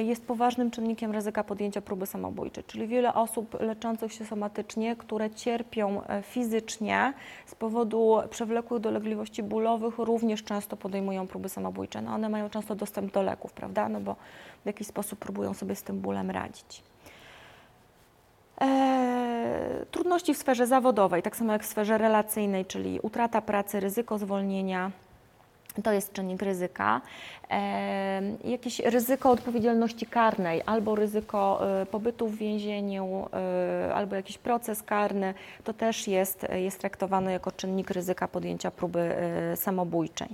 [0.02, 6.02] jest poważnym czynnikiem ryzyka podjęcia próby samobójczej, czyli wiele osób leczących się somatycznie, które cierpią
[6.06, 7.12] e, fizycznie
[7.46, 12.02] z powodu przewlekłych dolegliwości bólowych, również często podejmują próby samobójcze.
[12.02, 13.88] No one mają często dostęp do leków, prawda?
[13.88, 14.16] No bo
[14.62, 16.82] w jakiś sposób próbują sobie z tym bólem radzić.
[18.60, 24.18] Eee, trudności w sferze zawodowej, tak samo jak w sferze relacyjnej, czyli utrata pracy, ryzyko
[24.18, 24.90] zwolnienia,
[25.82, 27.00] to jest czynnik ryzyka.
[28.44, 33.28] Jakieś ryzyko odpowiedzialności karnej, albo ryzyko e, pobytu w więzieniu,
[33.88, 35.34] e, albo jakiś proces karny,
[35.64, 40.28] to też jest, jest traktowane jako czynnik ryzyka podjęcia próby e, samobójczej.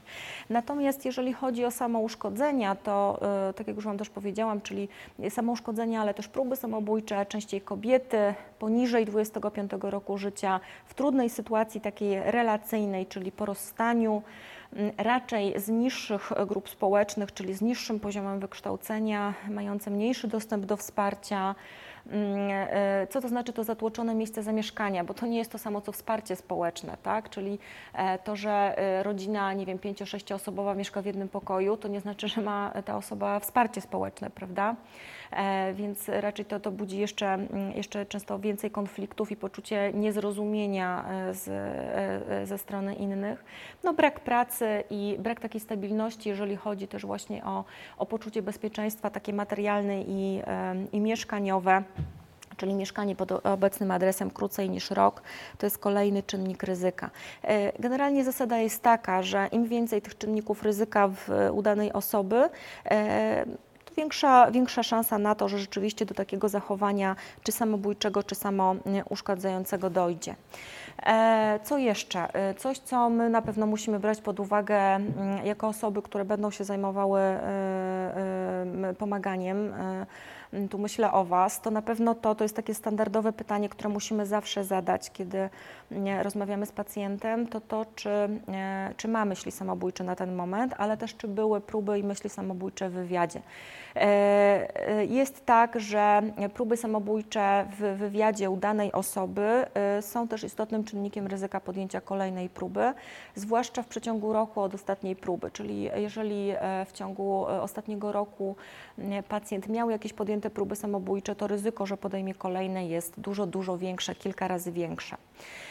[0.50, 3.20] Natomiast jeżeli chodzi o samouszkodzenia, to
[3.56, 4.88] tak jak już Wam też powiedziałam, czyli
[5.30, 12.20] samouszkodzenia, ale też próby samobójcze, częściej kobiety poniżej 25 roku życia, w trudnej sytuacji takiej
[12.20, 14.22] relacyjnej, czyli po rozstaniu,
[14.98, 17.03] raczej z niższych grup społecznych,
[17.34, 21.54] czyli z niższym poziomem wykształcenia, mające mniejszy dostęp do wsparcia.
[22.06, 25.04] Mm, e, co to znaczy to zatłoczone miejsce zamieszkania?
[25.04, 27.30] Bo to nie jest to samo co wsparcie społeczne, tak?
[27.30, 27.58] Czyli
[27.94, 32.00] e, to, że e, rodzina, nie wiem, pięcio, sześcioosobowa mieszka w jednym pokoju, to nie
[32.00, 34.76] znaczy, że ma ta osoba wsparcie społeczne, prawda?
[35.32, 41.04] E, więc raczej to, to budzi jeszcze, mm, jeszcze często więcej konfliktów i poczucie niezrozumienia
[41.10, 43.44] e, z, e, ze strony innych.
[43.84, 47.64] No, brak pracy i brak takiej stabilności, jeżeli chodzi też właśnie o,
[47.98, 50.42] o poczucie bezpieczeństwa takie materialne i,
[50.92, 51.82] i mieszkaniowe
[52.56, 55.22] czyli mieszkanie pod obecnym adresem krócej niż rok,
[55.58, 57.10] to jest kolejny czynnik ryzyka.
[57.78, 62.48] Generalnie zasada jest taka, że im więcej tych czynników ryzyka w udanej osoby,
[63.96, 70.34] większa, większa szansa na to, że rzeczywiście do takiego zachowania czy samobójczego, czy samouszkadzającego dojdzie.
[71.02, 72.34] E, co jeszcze?
[72.34, 76.50] E, coś, co my na pewno musimy brać pod uwagę mm, jako osoby, które będą
[76.50, 79.74] się zajmowały e, pomaganiem
[80.70, 84.26] tu myślę o Was, to na pewno to, to jest takie standardowe pytanie, które musimy
[84.26, 85.48] zawsze zadać, kiedy
[85.92, 88.10] mm, rozmawiamy z pacjentem, to to, czy,
[88.96, 92.88] czy ma myśli samobójcze na ten moment, ale też czy były próby i myśli samobójcze
[92.88, 93.40] w wywiadzie.
[93.96, 96.22] E, e, jest tak, że
[96.54, 102.48] próby samobójcze w wywiadzie u danej osoby e, są też istotnym czynnikiem ryzyka podjęcia kolejnej
[102.48, 102.92] próby,
[103.34, 106.52] zwłaszcza w przeciągu roku od ostatniej próby, czyli jeżeli
[106.86, 108.56] w ciągu ostatniego roku
[109.28, 114.14] pacjent miał jakieś podjęte próby samobójcze, to ryzyko, że podejmie kolejne jest dużo, dużo większe,
[114.14, 115.16] kilka razy większe.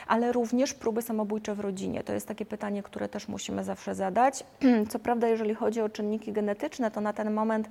[0.08, 2.04] Ale również próby samobójcze w rodzinie.
[2.04, 4.44] To jest takie pytanie, które też musimy zawsze zadać.
[4.92, 7.70] Co prawda, jeżeli chodzi o czynniki genetyczne, to na ten moment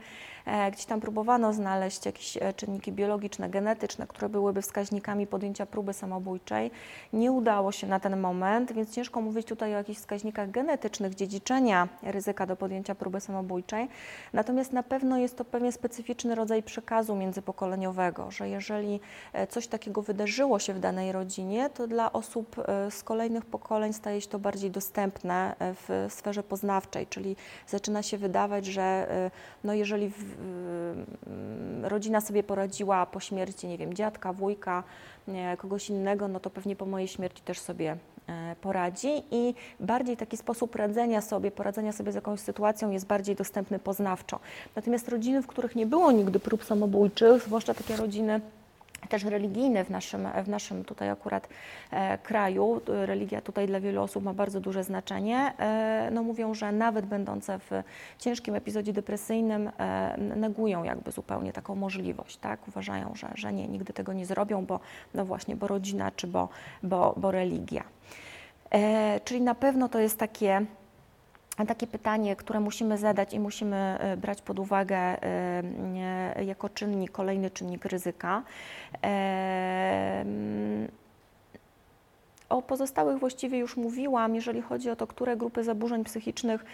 [0.73, 6.71] gdzieś tam próbowano znaleźć jakieś e, czynniki biologiczne, genetyczne, które byłyby wskaźnikami podjęcia próby samobójczej.
[7.13, 11.89] Nie udało się na ten moment, więc ciężko mówić tutaj o jakichś wskaźnikach genetycznych dziedziczenia
[12.03, 13.89] ryzyka do podjęcia próby samobójczej.
[14.33, 19.01] Natomiast na pewno jest to pewien specyficzny rodzaj przekazu międzypokoleniowego, że jeżeli
[19.33, 23.93] e, coś takiego wydarzyło się w danej rodzinie, to dla osób e, z kolejnych pokoleń
[23.93, 27.37] staje się to bardziej dostępne e, w sferze poznawczej, czyli
[27.67, 29.07] zaczyna się wydawać, że
[29.65, 30.13] no jeżeli
[31.83, 34.83] rodzina sobie poradziła po śmierci, nie wiem, dziadka, wujka,
[35.59, 37.97] kogoś innego, no to pewnie po mojej śmierci też sobie
[38.29, 43.37] E, poradzi i bardziej taki sposób radzenia sobie, poradzenia sobie z jakąś sytuacją jest bardziej
[43.37, 44.39] dostępny poznawczo.
[44.77, 48.41] Natomiast rodziny, w których nie było nigdy prób samobójczych, zwłaszcza takie rodziny
[49.09, 51.49] też religijne w naszym, w naszym tutaj akurat
[51.91, 56.73] e, kraju, religia tutaj dla wielu osób ma bardzo duże znaczenie, e, no mówią, że
[56.73, 57.71] nawet będące w
[58.19, 62.69] ciężkim epizodzie depresyjnym e, negują jakby zupełnie taką możliwość, tak?
[62.69, 64.81] Uważają, że, że nie, nigdy tego nie zrobią, bo
[65.15, 66.49] no właśnie, bo rodzina czy bo,
[66.83, 67.85] bo, bo religia.
[68.71, 70.67] E, czyli na pewno to jest takie
[71.67, 77.51] takie pytanie, które musimy zadać i musimy e, brać pod uwagę e, jako czynnik, kolejny
[77.51, 78.43] czynnik ryzyka.
[82.53, 86.65] O pozostałych właściwie już mówiłam, jeżeli chodzi o to, które grupy zaburzeń psychicznych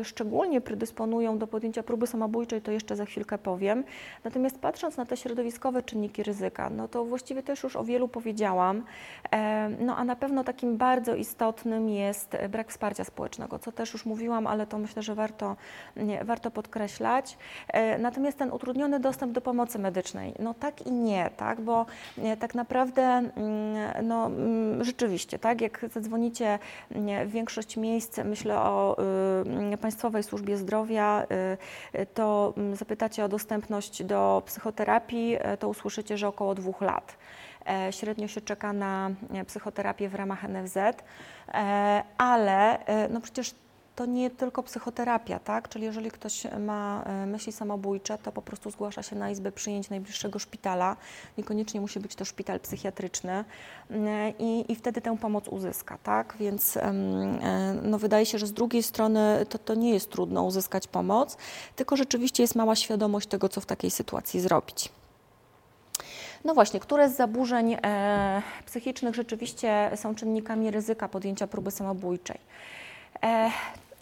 [0.00, 3.84] y, szczególnie predysponują do podjęcia próby samobójczej, to jeszcze za chwilkę powiem.
[4.24, 8.82] Natomiast patrząc na te środowiskowe czynniki ryzyka, no to właściwie też już o wielu powiedziałam.
[9.32, 14.06] E, no a na pewno takim bardzo istotnym jest brak wsparcia społecznego, co też już
[14.06, 15.56] mówiłam, ale to myślę, że warto,
[16.24, 17.38] warto podkreślać.
[17.68, 21.86] E, natomiast ten utrudniony dostęp do pomocy medycznej, no tak i nie, tak, bo
[22.18, 23.32] e, tak naprawdę mm,
[24.02, 26.58] no, mm, rzeczywiście, tak, jak zadzwonicie
[27.26, 28.96] w większość miejsc, myślę o
[29.72, 31.26] y, Państwowej Służbie Zdrowia,
[31.94, 37.16] y, to mm, zapytacie o dostępność do psychoterapii, to usłyszycie, że około dwóch lat.
[37.66, 42.78] E, średnio się czeka na e, psychoterapię w ramach NFZ, e, ale
[43.10, 43.54] no przecież
[43.96, 45.68] to nie tylko psychoterapia, tak?
[45.68, 50.38] Czyli jeżeli ktoś ma myśli samobójcze, to po prostu zgłasza się na izbę przyjęć najbliższego
[50.38, 50.96] szpitala.
[51.38, 53.44] Niekoniecznie musi być to szpital psychiatryczny
[54.38, 56.36] i, i wtedy tę pomoc uzyska, tak?
[56.40, 56.78] Więc
[57.82, 61.36] no, wydaje się, że z drugiej strony to, to nie jest trudno uzyskać pomoc,
[61.76, 64.92] tylko rzeczywiście jest mała świadomość tego, co w takiej sytuacji zrobić.
[66.44, 72.38] No właśnie, które z zaburzeń e, psychicznych rzeczywiście są czynnikami ryzyka podjęcia próby samobójczej?
[73.20, 73.52] E,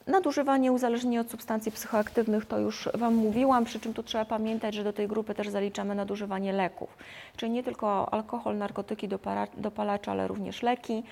[0.07, 4.85] Nadużywanie uzależnienie od substancji psychoaktywnych to już Wam mówiłam, przy czym tu trzeba pamiętać, że
[4.85, 6.97] do tej grupy też zaliczamy nadużywanie leków,
[7.37, 9.09] czyli nie tylko alkohol, narkotyki,
[9.57, 11.03] dopalacze, ale również leki.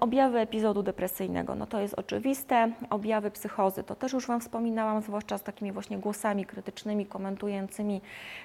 [0.00, 2.72] Objawy epizodu depresyjnego, no to jest oczywiste.
[2.90, 8.00] Objawy psychozy, to też już Wam wspominałam, zwłaszcza z takimi właśnie głosami krytycznymi, komentującymi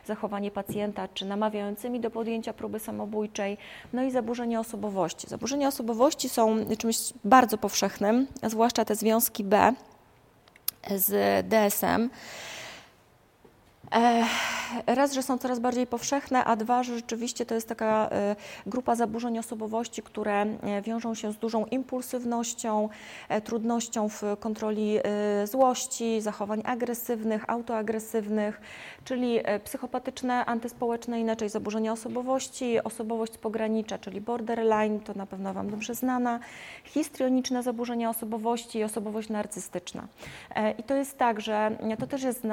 [0.06, 3.58] zachowanie pacjenta, czy namawiającymi do podjęcia próby samobójczej.
[3.94, 5.28] No i zaburzenia osobowości.
[5.28, 9.74] Zaburzenia osobowości są czymś bardzo powszechnym, zwłaszcza te związki B
[10.96, 11.10] z
[11.48, 12.10] DSM.
[14.88, 18.36] Raz, że są coraz bardziej powszechne, a dwa, że rzeczywiście to jest taka e,
[18.66, 22.90] grupa zaburzeń osobowości, które e, wiążą się z dużą impulsywnością,
[23.30, 25.00] e, trudnością w kontroli
[25.46, 28.62] złości, zachowań agresywnych, autoagresywnych,
[29.04, 35.96] czyli psychopatyczne, antyspołeczne, inaczej zaburzenia osobowości, osobowość pogranicza, czyli borderline, to na pewno Wam dobrze
[35.96, 36.40] znana,
[36.84, 40.08] histrioniczne zaburzenia osobowości i osobowość narcystyczna.
[40.78, 42.44] I to jest tak, że to też jest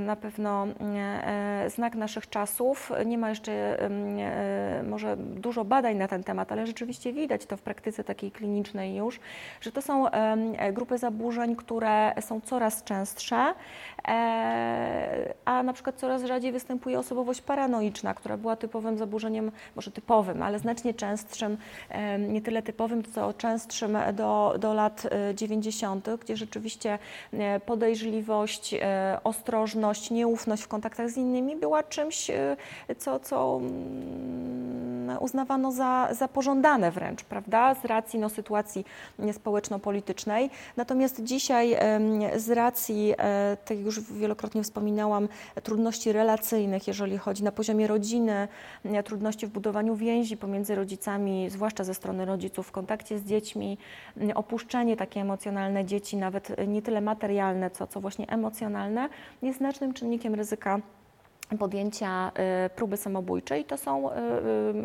[0.00, 0.66] na pewno
[1.68, 2.92] znak naszych czasów.
[3.06, 7.62] Nie ma jeszcze e, może dużo badań na ten temat, ale rzeczywiście widać to w
[7.62, 9.20] praktyce takiej klinicznej już,
[9.60, 10.06] że to są
[10.72, 13.54] grupy zaburzeń, które są coraz częstsze,
[14.08, 20.42] e, a na przykład coraz rzadziej występuje osobowość paranoiczna, która była typowym zaburzeniem, może typowym,
[20.42, 21.56] ale znacznie częstszym,
[22.28, 26.98] nie tyle typowym, co częstszym do, do lat 90., gdzie rzeczywiście
[27.66, 28.74] podejrzliwość,
[29.24, 32.56] ostrożność, nieufność w kontaktach z innymi była czymś, y,
[32.98, 38.84] co, co mm, uznawano za, za pożądane wręcz, prawda, z racji no, sytuacji
[39.32, 40.50] społeczno-politycznej.
[40.76, 41.76] Natomiast dzisiaj
[42.36, 45.28] z racji, e, tak już wielokrotnie wspominałam,
[45.62, 48.48] trudności relacyjnych, jeżeli chodzi na poziomie rodziny,
[49.04, 53.78] trudności w budowaniu więzi pomiędzy rodzicami, zwłaszcza ze strony rodziców, w kontakcie z dziećmi,
[54.34, 59.08] opuszczenie takie emocjonalne dzieci, nawet nie tyle materialne, co, co właśnie emocjonalne,
[59.42, 60.82] jest znacznym czynnikiem ryzyka языка.
[61.56, 62.32] Podjęcia
[62.66, 63.64] y, próby samobójczej.
[63.64, 64.14] To są y,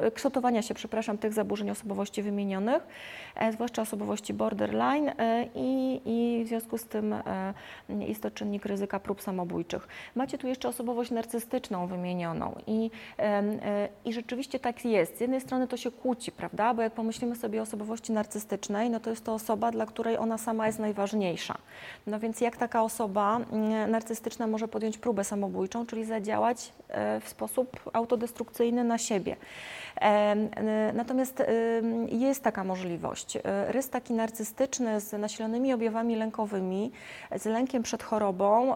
[0.07, 2.87] y, kształtowania się, przepraszam, tych zaburzeń osobowości wymienionych,
[3.35, 7.53] e, zwłaszcza osobowości borderline e, i, i w związku z tym e,
[7.89, 9.87] jest to czynnik ryzyka prób samobójczych.
[10.15, 12.91] Macie tu jeszcze osobowość narcystyczną wymienioną i,
[14.05, 15.17] i rzeczywiście tak jest.
[15.17, 18.99] Z jednej strony to się kłóci, prawda, bo jak pomyślimy sobie o osobowości narcystycznej, no
[18.99, 21.57] to jest to osoba, dla której ona sama jest najważniejsza.
[22.07, 27.19] No więc jak taka osoba mm, narcystyczna może podjąć próbę samobójczą, czyli zadziałać działać e,
[27.19, 29.35] w sposób autodestrukcyjny na siebie.
[30.01, 30.35] E,
[30.93, 31.45] natomiast e,
[32.09, 33.37] jest taka możliwość.
[33.67, 36.91] Rys taki narcystyczny z nasilonymi objawami lękowymi,
[37.35, 38.75] z lękiem przed chorobą,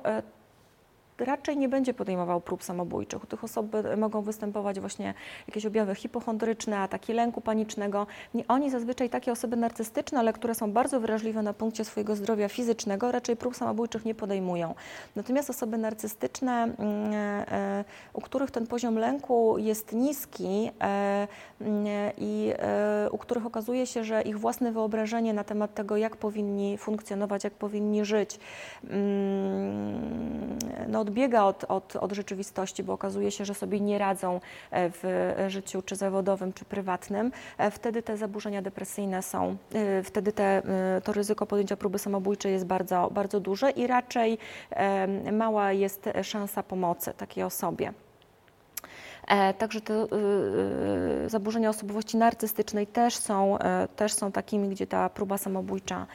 [1.20, 3.24] raczej nie będzie podejmował prób samobójczych.
[3.24, 5.13] U tych osób mogą występować właśnie
[5.47, 8.07] jakieś objawy hipochondryczne, ataki lęku panicznego.
[8.34, 12.49] Nie, oni zazwyczaj takie osoby narcystyczne, ale które są bardzo wrażliwe na punkcie swojego zdrowia
[12.49, 14.76] fizycznego, raczej prób samobójczych nie podejmują.
[15.15, 16.76] Natomiast osoby narcystyczne, mm,
[17.51, 21.28] e, u których ten poziom lęku jest niski e,
[21.61, 21.88] mm,
[22.18, 26.78] i e, u których okazuje się, że ich własne wyobrażenie na temat tego, jak powinni
[26.78, 28.39] funkcjonować, jak powinni żyć,
[28.84, 30.57] mm,
[30.88, 34.39] no, odbiega od, od, od rzeczywistości, bo okazuje się, że sobie nie radzą
[34.71, 35.03] e, w
[35.47, 40.61] życiu czy zawodowym, czy prywatnym, e, wtedy te zaburzenia depresyjne są, e, wtedy te,
[41.03, 44.37] to ryzyko podjęcia próby samobójczej jest bardzo, bardzo duże i raczej
[45.31, 47.93] mała jest szansa pomocy takiej osobie.
[49.57, 50.07] Także te
[51.27, 53.57] zaburzenia osobowości narcystycznej też są,
[53.95, 56.05] też są takimi, gdzie ta próba samobójcza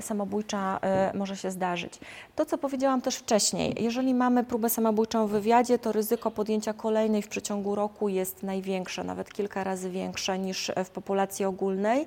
[0.00, 1.98] samobójcza e, może się zdarzyć.
[2.36, 7.22] To, co powiedziałam też wcześniej, jeżeli mamy próbę samobójczą w wywiadzie, to ryzyko podjęcia kolejnej
[7.22, 12.06] w przeciągu roku jest największe, nawet kilka razy większe niż w populacji ogólnej.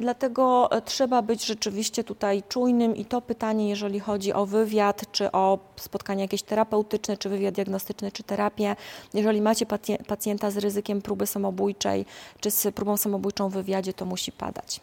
[0.00, 5.32] Dlatego e, trzeba być rzeczywiście tutaj czujnym i to pytanie, jeżeli chodzi o wywiad, czy
[5.32, 8.76] o spotkanie jakieś terapeutyczne, czy wywiad diagnostyczny, czy terapię,
[9.14, 9.66] jeżeli macie
[10.06, 12.06] pacjenta z ryzykiem próby samobójczej,
[12.40, 14.80] czy z próbą samobójczą w wywiadzie, to musi padać.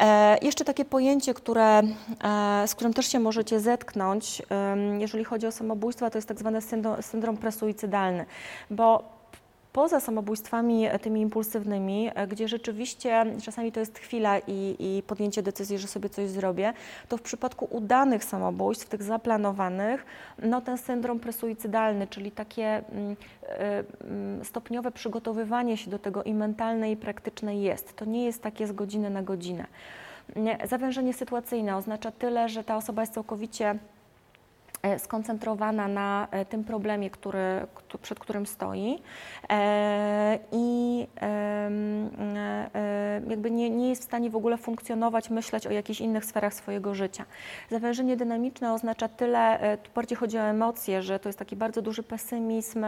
[0.00, 1.82] E, jeszcze takie pojęcie, które,
[2.24, 4.42] e, z którym też się możecie zetknąć,
[4.98, 6.60] jeżeli chodzi o samobójstwa, to jest tak zwany
[7.00, 8.26] syndrom, presuicydalny,
[8.70, 9.18] bo
[9.72, 15.42] poza samobójstwami e, tymi impulsywnymi, e, gdzie rzeczywiście czasami to jest chwila i, i, podjęcie
[15.42, 16.72] decyzji, że sobie coś zrobię,
[17.08, 20.06] to w przypadku udanych samobójstw, tych zaplanowanych,
[20.42, 23.16] no ten syndrom presuicydalny, czyli takie mm,
[24.00, 27.96] mm, stopniowe przygotowywanie się do tego i mentalne i praktyczne jest.
[27.96, 29.66] To nie jest takie z godziny na godzinę.
[30.64, 33.78] Zawężenie sytuacyjne oznacza tyle, że ta osoba jest całkowicie
[34.98, 37.66] skoncentrowana na e, tym problemie, który,
[38.02, 38.98] przed którym stoi
[39.50, 41.06] e, i
[43.28, 46.94] jakby nie, nie jest w stanie w ogóle funkcjonować, myśleć o jakichś innych sferach swojego
[46.94, 47.24] życia.
[47.70, 52.02] Zawężenie dynamiczne oznacza tyle, tu bardziej chodzi o emocje, że to jest taki bardzo duży
[52.02, 52.86] pesymizm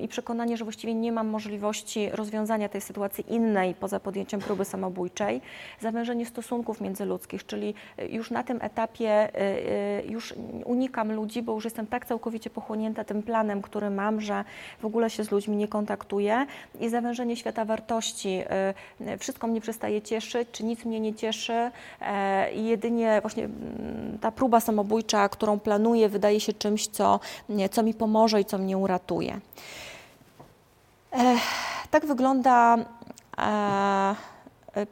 [0.00, 5.40] i przekonanie, że właściwie nie mam możliwości rozwiązania tej sytuacji innej poza podjęciem próby samobójczej.
[5.80, 7.74] Zawężenie stosunków międzyludzkich, czyli
[8.08, 9.28] już na tym etapie
[10.08, 10.33] już
[10.64, 14.44] unikam ludzi, bo już jestem tak całkowicie pochłonięta tym planem, który mam, że
[14.80, 16.46] w ogóle się z ludźmi nie kontaktuję
[16.80, 18.42] i zawężenie świata wartości.
[19.00, 21.70] Y, wszystko mnie przestaje cieszyć, czy nic mnie nie cieszy
[22.00, 27.20] e, i jedynie właśnie mm, ta próba samobójcza, którą planuję, wydaje się czymś, co,
[27.70, 29.40] co mi pomoże i co mnie uratuje.
[31.90, 32.76] Tak wygląda
[33.38, 34.14] e, E,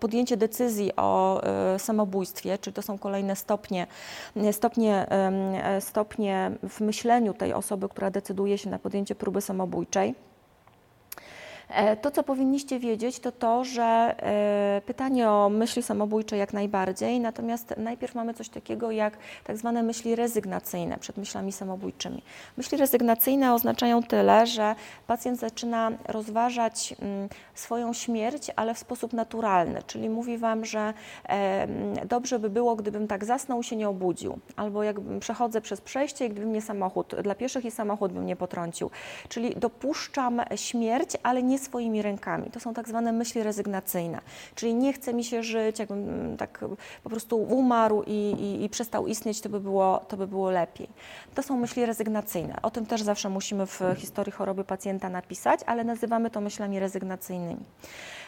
[0.00, 3.86] podjęcie decyzji o e, samobójstwie, czy to są kolejne stopnie,
[4.52, 10.14] stopnie, e, stopnie w myśleniu tej osoby, która decyduje się na podjęcie próby samobójczej.
[11.74, 17.20] E, to, co powinniście wiedzieć, to to, że e, pytanie o myśli samobójcze jak najbardziej,
[17.20, 22.22] natomiast najpierw mamy coś takiego jak tak zwane myśli rezygnacyjne przed myślami samobójczymi.
[22.56, 24.74] Myśli rezygnacyjne oznaczają tyle, że
[25.06, 30.94] pacjent zaczyna rozważać mm, swoją śmierć, ale w sposób naturalny, czyli mówi Wam, że
[32.08, 36.30] dobrze by było, gdybym tak zasnął się nie obudził, albo jakbym przechodzę przez przejście i
[36.30, 38.90] gdyby mnie samochód, dla pieszych i samochód bym nie potrącił.
[39.28, 42.50] Czyli dopuszczam śmierć, ale nie swoimi rękami.
[42.50, 44.20] To są tak zwane myśli rezygnacyjne,
[44.54, 46.64] czyli nie chce mi się żyć, jakbym mm, tak
[47.04, 50.88] po prostu umarł i, i, i przestał istnieć, to by, było, to by było lepiej.
[51.34, 52.56] To są myśli rezygnacyjne.
[52.62, 57.64] O tym też zawsze musimy w historii choroby pacjenta napisać, ale nazywamy to myślami rezygnacyjnymi.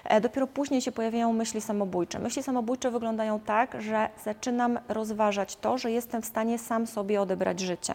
[0.04, 2.18] E, dopiero później się pojawiają myśli samobójcze.
[2.18, 7.60] Myśli samobójcze wyglądają tak, że zaczynam rozważać to, że jestem w stanie sam sobie odebrać
[7.60, 7.94] życie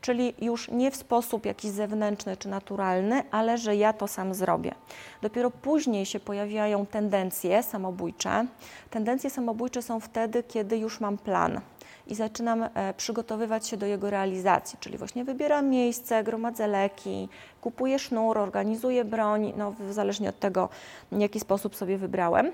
[0.00, 4.74] czyli już nie w sposób jakiś zewnętrzny czy naturalny, ale że ja to sam zrobię.
[5.22, 8.46] Dopiero później się pojawiają tendencje samobójcze.
[8.90, 11.60] Tendencje samobójcze są wtedy, kiedy już mam plan
[12.08, 17.28] i zaczynam e, przygotowywać się do jego realizacji, czyli właśnie wybieram miejsce, gromadzę leki,
[17.60, 20.68] kupuję sznur, organizuję broń, no, zależnie od tego,
[21.12, 22.52] w jaki sposób sobie wybrałem.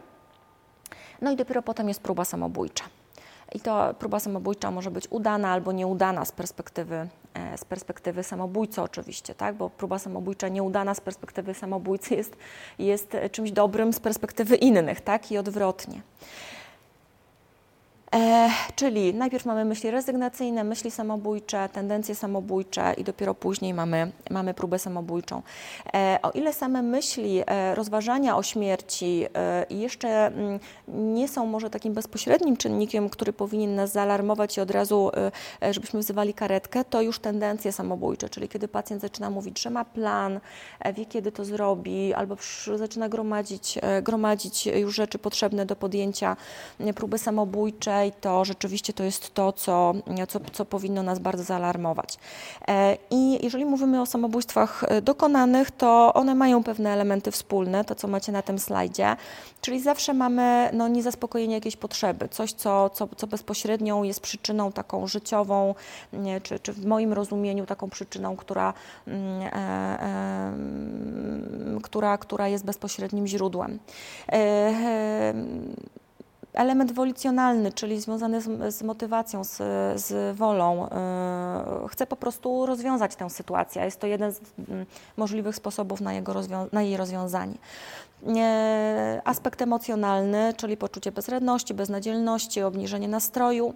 [1.20, 2.84] No i dopiero potem jest próba samobójcza.
[3.52, 7.08] I to próba samobójcza może być udana albo nieudana z perspektywy,
[7.56, 9.56] z perspektywy samobójcy oczywiście, tak?
[9.56, 12.36] bo próba samobójcza nieudana z perspektywy samobójcy jest,
[12.78, 15.32] jest czymś dobrym z perspektywy innych tak?
[15.32, 16.00] i odwrotnie.
[18.14, 24.54] E, czyli najpierw mamy myśli rezygnacyjne, myśli samobójcze, tendencje samobójcze i dopiero później mamy, mamy
[24.54, 25.42] próbę samobójczą.
[25.94, 30.34] E, o ile same myśli, e, rozważania o śmierci e, jeszcze m,
[30.88, 35.32] mm, nie są może takim bezpośrednim czynnikiem, który powinien nas zaalarmować i od razu, e,
[35.68, 39.84] e, żebyśmy wzywali karetkę, to już tendencje samobójcze, czyli kiedy pacjent zaczyna mówić, że ma
[39.84, 40.40] plan,
[40.94, 42.36] wie kiedy to zrobi, albo
[42.76, 46.36] zaczyna gromadzić, gromadzić już rzeczy potrzebne do podjęcia
[46.94, 49.94] próby samobójczej, to rzeczywiście to jest to, co,
[50.28, 52.18] co, co powinno nas bardzo zaalarmować.
[52.68, 57.94] E, I jeżeli mówimy o samobójstwach e, dokonanych, to one mają pewne elementy wspólne, to
[57.94, 59.16] co macie na tym slajdzie,
[59.60, 65.06] czyli zawsze mamy no, niezaspokojenie jakiejś potrzeby, coś, co, co, co bezpośrednią jest przyczyną taką
[65.06, 65.74] życiową,
[66.12, 68.74] nie, czy, czy w moim rozumieniu taką przyczyną, która,
[69.06, 69.52] mm, e,
[70.02, 70.52] e,
[71.82, 73.78] która, która jest bezpośrednim źródłem.
[74.32, 75.34] E,
[76.54, 79.56] element wolicjonalny, czyli związany z, z motywacją, z,
[80.00, 80.88] z wolą.
[81.88, 83.84] Chcę po prostu rozwiązać tę sytuację.
[83.84, 84.86] Jest to jeden z mm,
[85.16, 86.34] możliwych sposobów na, jego
[86.72, 87.54] na jej rozwiązanie.
[89.24, 93.74] Aspekt emocjonalny, czyli poczucie bezradności, beznadzielności, obniżenie nastroju.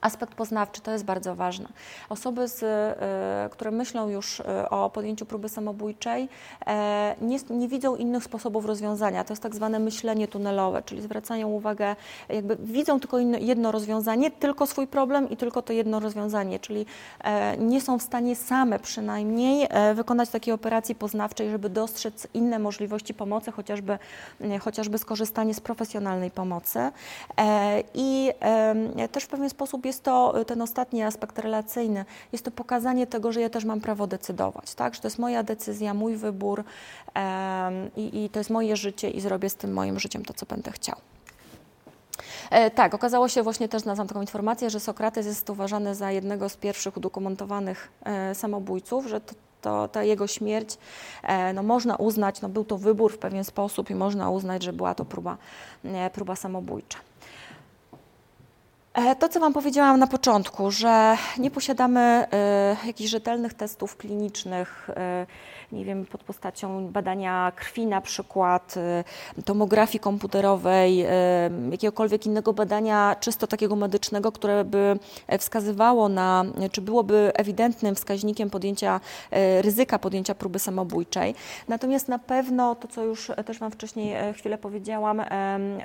[0.00, 1.68] Aspekt poznawczy to jest bardzo ważne.
[2.08, 6.28] Osoby, z, y, które myślą już y, o podjęciu próby samobójczej,
[6.66, 9.24] e, nie, nie, widzą innych sposobów rozwiązania.
[9.24, 11.96] To jest tak zwane myślenie tunelowe, czyli zwracają uwagę,
[12.28, 16.86] jakby widzą tylko jedno rozwiązanie, tylko swój problem i tylko to jedno rozwiązanie, czyli
[17.20, 22.58] e, nie są w stanie same przynajmniej e, wykonać takiej operacji poznawczej, żeby dostrzec inne
[22.58, 23.98] możliwości pomocy, chociażby,
[24.60, 26.90] chociażby skorzystanie z profesjonalnej pomocy.
[27.94, 28.30] I
[29.12, 33.32] też w pewien sposób jest to y, ten ostatni aspekt relacyjny, jest to pokazanie tego,
[33.32, 34.94] że ja też mam prawo decydować, tak?
[34.94, 36.64] że to jest moja decyzja, mój wybór
[37.16, 40.46] um, i, i to jest moje życie i zrobię z tym moim życiem to, co
[40.46, 40.96] będę chciał.
[42.50, 46.48] E, tak, okazało się właśnie też, znalazłam taką informację, że Sokrates jest uważany za jednego
[46.48, 50.78] z pierwszych udokumentowanych e, samobójców, że to, to, ta jego śmierć
[51.22, 54.72] e, no, można uznać, no, był to wybór w pewien sposób i można uznać, że
[54.72, 55.36] była to próba,
[55.84, 56.98] e, próba samobójcza.
[58.98, 62.26] E, to, co Wam powiedziałam na początku, że nie posiadamy
[62.82, 64.90] y, jakichś rzetelnych testów klinicznych,
[65.67, 68.74] y, nie wiem, pod postacią badania krwi na przykład,
[69.38, 71.08] y, tomografii komputerowej, y,
[71.70, 74.98] jakiegokolwiek innego badania czysto takiego medycznego, które by
[75.38, 79.00] wskazywało na, czy byłoby ewidentnym wskaźnikiem podjęcia
[79.32, 81.34] y, ryzyka podjęcia próby samobójczej.
[81.68, 85.22] Natomiast na pewno to, co już też Wam wcześniej e, chwilę powiedziałam,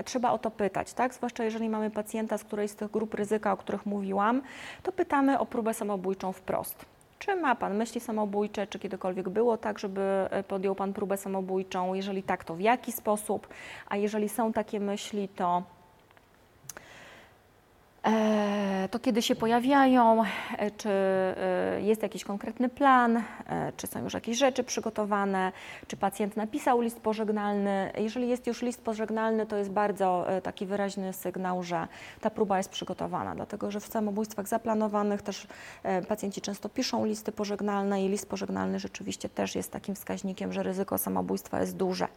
[0.06, 1.14] trzeba o to pytać, tak?
[1.14, 4.42] Zwłaszcza jeżeli mamy pacjenta z którejś z tych grup ryzyka, o których mówiłam,
[4.84, 6.86] to pytamy o próbę samobójczą wprost.
[7.20, 11.94] Czy ma Pan myśli samobójcze, czy kiedykolwiek było tak, żeby e, podjął Pan próbę samobójczą?
[11.94, 13.48] Jeżeli tak, to w jaki sposób?
[13.88, 15.64] A jeżeli są takie myśli, to
[18.92, 20.24] to kiedy się pojawiają,
[20.58, 23.24] e, czy e, jest jakiś konkretny plan,
[23.78, 25.52] czy są już jakieś rzeczy przygotowane,
[25.88, 27.92] czy pacjent napisał list pożegnalny.
[27.98, 31.88] Jeżeli jest już list pożegnalny, to jest bardzo taki wyraźny sygnał, że
[32.22, 35.48] ta próba jest przygotowana, dlatego że w samobójstwach zaplanowanych też
[36.08, 40.98] pacjenci często piszą listy pożegnalne i list pożegnalny rzeczywiście też jest takim wskaźnikiem, że ryzyko
[40.98, 42.08] samobójstwa jest duże.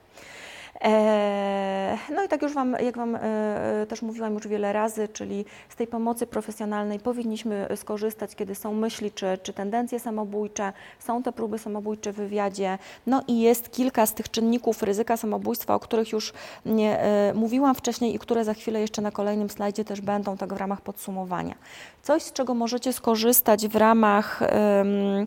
[0.85, 5.09] E, no i tak już Wam, jak Wam e, e, też mówiłam już wiele razy,
[5.09, 11.23] czyli z tej pomocy profesjonalnej powinniśmy skorzystać, kiedy są myśli czy, czy tendencje samobójcze, są
[11.23, 15.81] te próby samobójcze w wywiadzie, no i jest kilka z tych czynników ryzyka samobójstwa, o
[15.81, 16.33] których już
[16.67, 16.99] nie,
[17.35, 20.81] mówiłam wcześniej i które za chwilę jeszcze na kolejnym slajdzie też będą tak w ramach
[20.81, 21.55] podsumowania.
[22.03, 25.27] Coś, z czego możecie skorzystać w ramach um,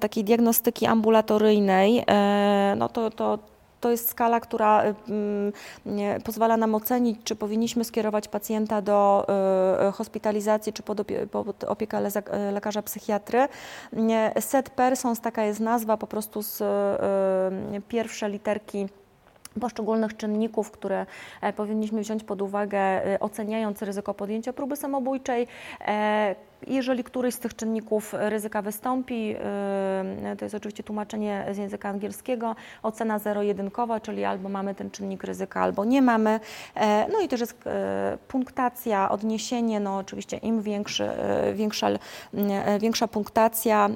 [0.00, 2.04] takiej diagnostyki ambulatoryjnej,
[2.76, 3.38] no to, to
[3.80, 9.26] to jest skala, która y, mm, pozwala nam ocenić, czy powinniśmy skierować pacjenta do
[9.84, 12.00] y, y, hospitalizacji, czy pod, opiekę
[12.52, 13.48] lekarza psychiatry.
[14.40, 16.62] Set persons, taka jest nazwa po prostu z
[17.88, 18.88] pierwsze literki
[19.60, 21.06] poszczególnych czynników, które
[21.40, 25.46] e, powinniśmy wziąć pod uwagę, e, oceniając ryzyko podjęcia próby samobójczej.
[26.66, 29.36] E, jeżeli któryś z tych czynników ryzyka wystąpi,
[30.38, 35.60] to jest oczywiście tłumaczenie z języka angielskiego, ocena zero-jedynkowa, czyli albo mamy ten czynnik ryzyka,
[35.60, 36.40] albo nie mamy.
[37.12, 37.64] No i też jest
[38.28, 41.10] punktacja, odniesienie, no oczywiście im większy,
[41.54, 41.88] większa,
[42.80, 43.90] większa punktacja,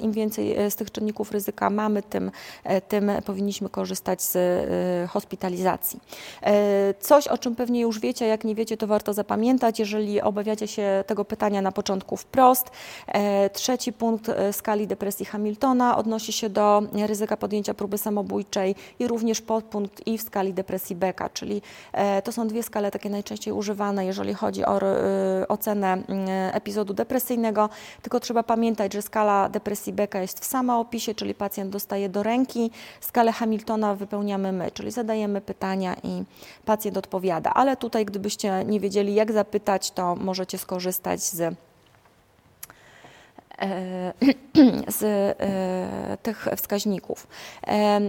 [0.00, 2.30] im więcej z tych czynników ryzyka mamy, tym,
[2.88, 4.36] tym powinniśmy korzystać z
[5.04, 6.00] Y, hospitalizacji.
[6.42, 10.68] Y, coś, o czym pewnie już wiecie, jak nie wiecie, to warto zapamiętać, jeżeli obawiacie
[10.68, 12.66] się tego pytania na początku wprost.
[12.68, 19.40] Y, trzeci punkt skali depresji Hamiltona odnosi się do ryzyka podjęcia próby samobójczej i również
[19.40, 21.62] podpunkt i w skali depresji Becka, czyli
[22.24, 24.80] to są dwie skale takie najczęściej używane, jeżeli chodzi o
[25.48, 26.02] ocenę
[26.52, 27.68] epizodu depresyjnego,
[28.02, 32.70] tylko trzeba pamiętać, że skala depresji Becka jest w samoopisie, czyli pacjent dostaje do ręki,
[33.00, 36.24] skalę Hamiltona wypełniamy my, czyli zadajemy pytania i
[36.64, 37.50] pacjent odpowiada.
[37.54, 41.65] Ale tutaj, gdybyście nie wiedzieli, jak zapytać, to możecie skorzystać z e,
[44.88, 47.26] z e, tych wskaźników.
[47.66, 48.00] E,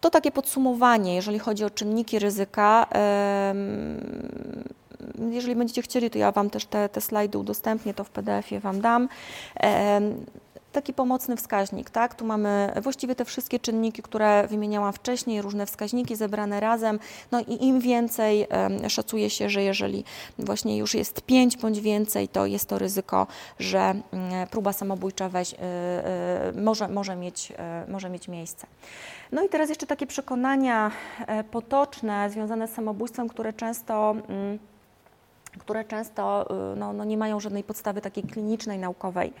[0.00, 2.86] to takie podsumowanie, jeżeli chodzi o czynniki ryzyka.
[5.30, 8.80] Jeżeli będziecie chcieli, to ja Wam też te, te slajdy udostępnię, to w PDF-ie Wam
[8.80, 9.08] dam.
[10.72, 12.14] Taki pomocny wskaźnik, tak?
[12.14, 16.98] Tu mamy właściwie te wszystkie czynniki, które wymieniałam wcześniej, różne wskaźniki zebrane razem.
[17.30, 18.46] No i im więcej
[18.88, 20.04] szacuje się, że jeżeli
[20.38, 23.26] właśnie już jest 5 bądź więcej, to jest to ryzyko,
[23.58, 24.02] że mm,
[24.50, 27.52] próba samobójcza weź, y, y, może, może, mieć,
[27.86, 28.66] y, może mieć miejsce.
[29.32, 30.90] No i teraz jeszcze takie przekonania
[31.26, 34.58] e, potoczne związane z samobójstwem, które często mm,
[35.58, 39.32] które często y, no, no nie mają żadnej podstawy takiej klinicznej, naukowej.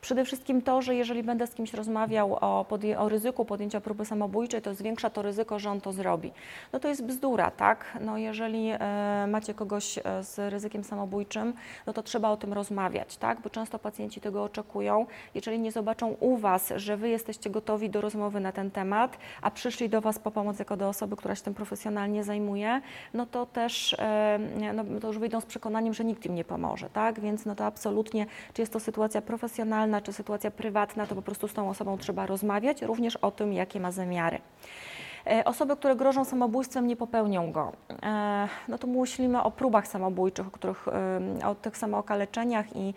[0.00, 2.66] Przede wszystkim to, że jeżeli będę z kimś rozmawiał o,
[2.98, 6.32] o ryzyku podjęcia próby samobójczej, to zwiększa to ryzyko, że on to zrobi.
[6.72, 7.98] No to jest bzdura, tak?
[8.00, 11.54] No jeżeli e, macie kogoś e, z ryzykiem samobójczym,
[11.86, 13.40] no to trzeba o tym rozmawiać, tak?
[13.40, 15.06] Bo często pacjenci tego oczekują.
[15.34, 19.50] Jeżeli nie zobaczą u Was, że Wy jesteście gotowi do rozmowy na ten temat, a
[19.50, 22.80] przyszli do Was po pomoc jako do osoby, która się tym profesjonalnie zajmuje,
[23.14, 24.38] no to też e,
[24.74, 27.20] no, to już wyjdą z przekonaniem, że nikt im nie pomoże, tak?
[27.20, 31.48] Więc no to absolutnie, czy jest to sytuacja profesjonalna, czy sytuacja prywatna, to po prostu
[31.48, 34.38] z tą osobą trzeba rozmawiać, również o tym, jakie ma zamiary.
[35.30, 37.72] E, osoby, które grożą samobójstwem, nie popełnią go.
[38.02, 40.88] E, no to myślimy o próbach samobójczych, o, których,
[41.44, 42.94] o tych samookaleczeniach i,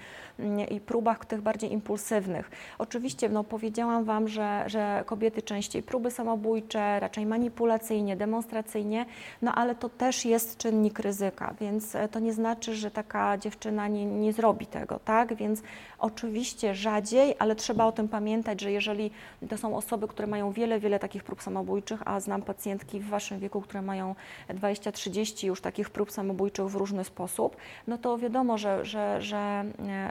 [0.69, 2.51] i próbach tych bardziej impulsywnych.
[2.77, 9.05] Oczywiście no, powiedziałam Wam, że, że kobiety częściej próby samobójcze, raczej manipulacyjnie, demonstracyjnie,
[9.41, 13.87] no ale to też jest czynnik ryzyka, więc e, to nie znaczy, że taka dziewczyna
[13.87, 15.33] nie, nie zrobi tego, tak?
[15.33, 15.61] Więc
[15.99, 19.11] oczywiście rzadziej, ale trzeba o tym pamiętać, że jeżeli
[19.49, 23.39] to są osoby, które mają wiele, wiele takich prób samobójczych, a znam pacjentki w Waszym
[23.39, 24.15] wieku, które mają
[24.49, 27.57] 20-30 już takich prób samobójczych w różny sposób,
[27.87, 29.65] no to wiadomo, że, że, że,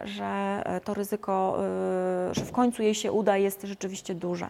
[0.05, 1.59] że to ryzyko,
[2.31, 4.49] y, że w końcu jej się uda, jest rzeczywiście duże.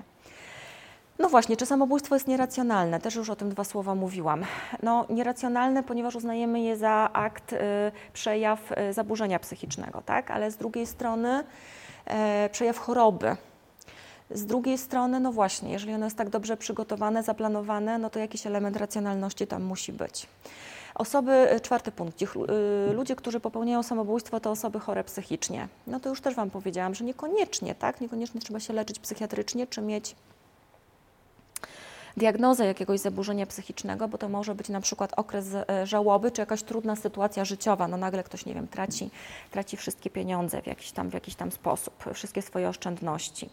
[1.18, 3.00] No właśnie, czy samobójstwo jest nieracjonalne?
[3.00, 4.44] Też już o tym dwa słowa mówiłam.
[4.82, 7.56] No nieracjonalne, ponieważ uznajemy je za akt, y,
[8.12, 10.30] przejaw y, zaburzenia psychicznego, tak?
[10.30, 11.44] Ale z drugiej strony
[12.46, 13.36] y, przejaw choroby,
[14.30, 18.46] z drugiej strony, no właśnie, jeżeli ono jest tak dobrze przygotowane, zaplanowane, no to jakiś
[18.46, 20.26] element racjonalności tam musi być.
[20.94, 25.68] Osoby, e, czwarty punkt, e, ludzie, którzy popełniają samobójstwo, to osoby chore psychicznie.
[25.86, 28.00] No to już też Wam powiedziałam, że niekoniecznie, tak?
[28.00, 30.16] Niekoniecznie trzeba się leczyć psychiatrycznie, czy mieć
[32.16, 36.62] diagnozę jakiegoś zaburzenia psychicznego, bo to może być na przykład okres e, żałoby, czy jakaś
[36.62, 37.88] trudna sytuacja życiowa.
[37.88, 39.10] No nagle ktoś, nie wiem, traci,
[39.50, 43.48] traci wszystkie pieniądze w jakiś tam, w jakiś tam sposób, wszystkie swoje oszczędności.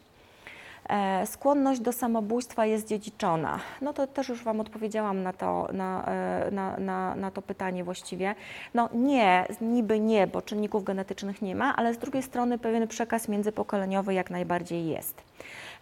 [0.90, 3.60] E, skłonność do samobójstwa jest dziedziczona.
[3.82, 7.84] No to też już Wam odpowiedziałam na to, na, e, na, na, na to pytanie
[7.84, 8.36] właściwie.
[8.74, 13.28] No nie, niby nie, bo czynników genetycznych nie ma, ale z drugiej strony pewien przekaz
[13.28, 15.22] międzypokoleniowy jak najbardziej jest.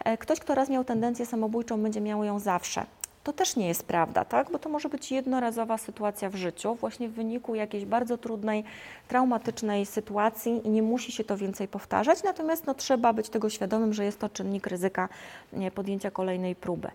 [0.06, 2.86] E, ktoś, kto raz miał tendencję samobójczą, będzie miał ją zawsze.
[3.24, 4.52] To też nie jest prawda, tak?
[4.52, 8.64] bo to może być jednorazowa sytuacja w życiu, właśnie w wyniku jakiejś bardzo trudnej,
[9.08, 13.94] traumatycznej sytuacji i nie musi się to więcej powtarzać, natomiast no, trzeba być tego świadomym,
[13.94, 15.10] że jest to czynnik ryzyka
[15.76, 16.88] podjęcia kolejnej próby.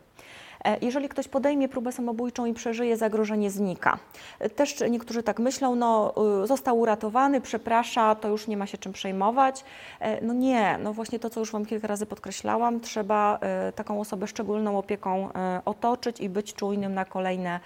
[0.64, 3.98] E, jeżeli ktoś podejmie próbę samobójczą i przeżyje, zagrożenie znika.
[4.38, 8.78] E, też niektórzy tak myślą, no y, został uratowany, przeprasza, to już nie ma się
[8.78, 9.64] czym przejmować.
[10.00, 13.38] E, no nie, no właśnie to, co już Wam kilka razy podkreślałam, trzeba
[13.74, 15.28] taką osobę szczególną opieką
[15.64, 17.60] otoczyć i być czujnym na kolejne,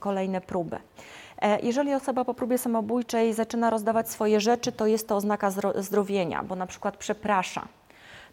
[0.00, 0.78] kolejne próby.
[1.62, 6.56] Jeżeli osoba po próbie samobójczej zaczyna rozdawać swoje rzeczy, to jest to oznaka zdrowienia, bo
[6.56, 7.68] na przykład przeprasza.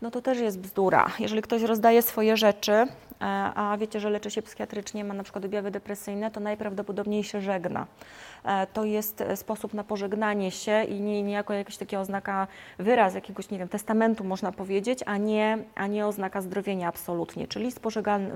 [0.04, 1.08] No to też jest bzdura.
[1.20, 2.88] Jeżeli ktoś rozdaje swoje rzeczy,
[3.24, 7.42] E, a wiecie, że leczy się psychiatrycznie, ma na przykład objawy depresyjne, to najprawdopodobniej się
[7.42, 7.88] żegna.
[8.46, 12.48] E, to jest e, sposób na pożegnanie się i nie, niejako jakaś taka oznaka,
[12.80, 17.48] wyraz jakiegoś, nie wiem, testamentu można powiedzieć, a nie, a nie oznaka zdrowienia absolutnie.
[17.48, 17.80] Czyli list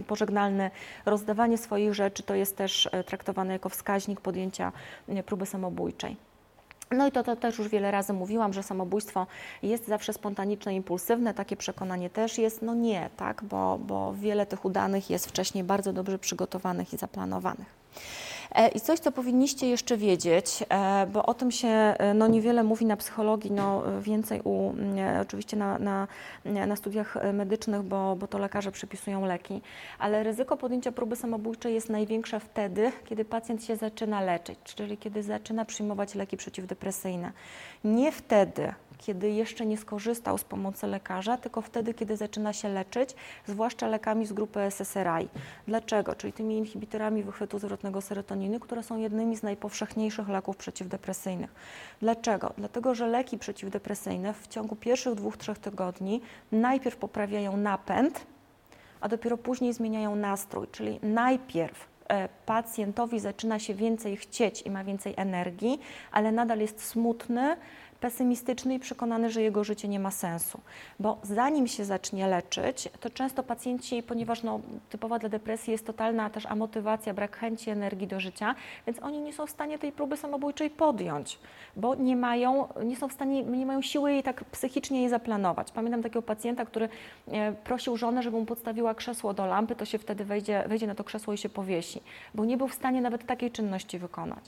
[0.08, 0.72] pożegnalny,
[1.06, 4.72] rozdawanie swoich rzeczy to jest też traktowane jako wskaźnik podjęcia
[5.26, 6.27] próby samobójczej.
[6.92, 9.28] No i to, to też już wiele razy mówiłam, że samobójstwo
[9.64, 14.66] jest zawsze spontaniczne, impulsywne, takie przekonanie też jest, no nie, tak, bo, bo wiele tych
[14.66, 17.87] udanych jest wcześniej bardzo dobrze przygotowanych i zaplanowanych.
[18.56, 22.64] E, I coś, co powinniście jeszcze wiedzieć, e, bo o tym się e, no, niewiele
[22.64, 24.74] mówi na psychologii, no, więcej u,
[25.22, 26.08] oczywiście na, na,
[26.46, 29.62] na studiach medycznych, bo, bo to lekarze przypisują leki,
[30.00, 35.24] ale ryzyko podjęcia próby samobójczej jest największe wtedy, kiedy pacjent się zaczyna leczyć, czyli kiedy
[35.24, 37.32] zaczyna przyjmować leki przeciwdepresyjne.
[37.84, 43.16] Nie wtedy, kiedy jeszcze nie skorzystał z pomocy lekarza, tylko wtedy, kiedy zaczyna się leczyć,
[43.46, 45.28] zwłaszcza lekami z grupy SSRI.
[45.68, 46.16] Dlaczego?
[46.16, 51.54] Czyli tymi inhibitorami wychwytu zwrotnego serotoniny, które są jednymi z najpowszechniejszych leków przeciwdepresyjnych.
[52.00, 52.54] Dlaczego?
[52.58, 56.22] Dlatego, że leki przeciwdepresyjne w ciągu pierwszych dwóch, trzech tygodni
[56.52, 58.26] najpierw poprawiają napęd,
[59.02, 64.84] a dopiero później zmieniają nastrój, czyli najpierw e, pacjentowi zaczyna się więcej chcieć i ma
[64.84, 65.80] więcej energii,
[66.12, 67.58] ale nadal jest smutny,
[68.00, 70.60] pesymistyczny i przekonany, że jego życie nie ma sensu.
[71.00, 76.30] Bo zanim się zacznie leczyć, to często pacjenci, ponieważ no, typowa dla depresji jest totalna
[76.30, 78.56] też amotywacja, brak chęci, energii do życia,
[78.88, 81.40] więc oni nie są w stanie tej próby samobójczej podjąć,
[81.76, 85.72] bo nie mają, nie są w stanie, nie mają siły jej tak psychicznie jej zaplanować.
[85.72, 86.90] Pamiętam takiego pacjenta, który
[87.28, 90.96] e, prosił żonę, żeby mu podstawiła krzesło do lampy, to się wtedy wejdzie, wejdzie na
[90.96, 92.02] to krzesło i się powiesi,
[92.36, 94.44] bo nie był w stanie nawet takiej czynności wykonać.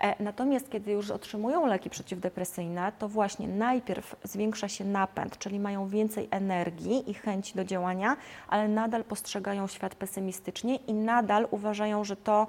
[0.00, 5.88] E, natomiast kiedy już otrzymują leki przeciwdepresyjne, to właśnie najpierw zwiększa się napęd, czyli mają
[5.88, 8.16] więcej energii i chęci do działania,
[8.48, 12.46] ale nadal postrzegają świat pesymistycznie i nadal uważają, że to,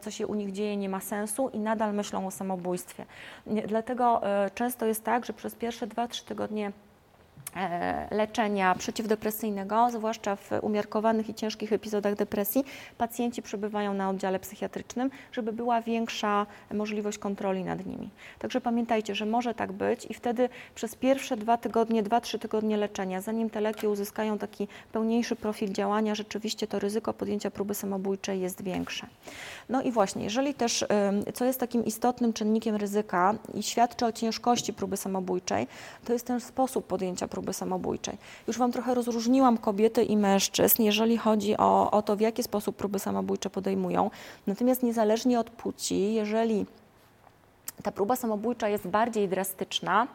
[0.00, 3.06] co się u nich dzieje, nie ma sensu i nadal myślą o samobójstwie.
[3.46, 6.72] Dlatego e, często jest tak, że przez pierwsze 2-3 tygodnie
[8.10, 12.64] leczenia przeciwdepresyjnego, zwłaszcza w umiarkowanych i ciężkich epizodach depresji,
[12.98, 18.10] pacjenci przebywają na oddziale psychiatrycznym, żeby była większa możliwość kontroli nad nimi.
[18.38, 22.76] Także pamiętajcie, że może tak być i wtedy przez pierwsze dwa tygodnie, dwa, trzy tygodnie
[22.76, 28.40] leczenia, zanim te leki uzyskają taki pełniejszy profil działania, rzeczywiście to ryzyko podjęcia próby samobójczej
[28.40, 29.06] jest większe.
[29.68, 30.84] No i właśnie, jeżeli też,
[31.34, 35.66] co jest takim istotnym czynnikiem ryzyka i świadczy o ciężkości próby samobójczej,
[36.04, 38.18] to jest ten sposób podjęcia próby samobójczej.
[38.46, 42.76] Już Wam trochę rozróżniłam kobiety i mężczyzn, jeżeli chodzi o, o to, w jaki sposób
[42.76, 44.10] próby samobójcze podejmują.
[44.46, 46.66] Natomiast niezależnie od płci, jeżeli
[47.82, 50.06] ta próba samobójcza jest bardziej drastyczna,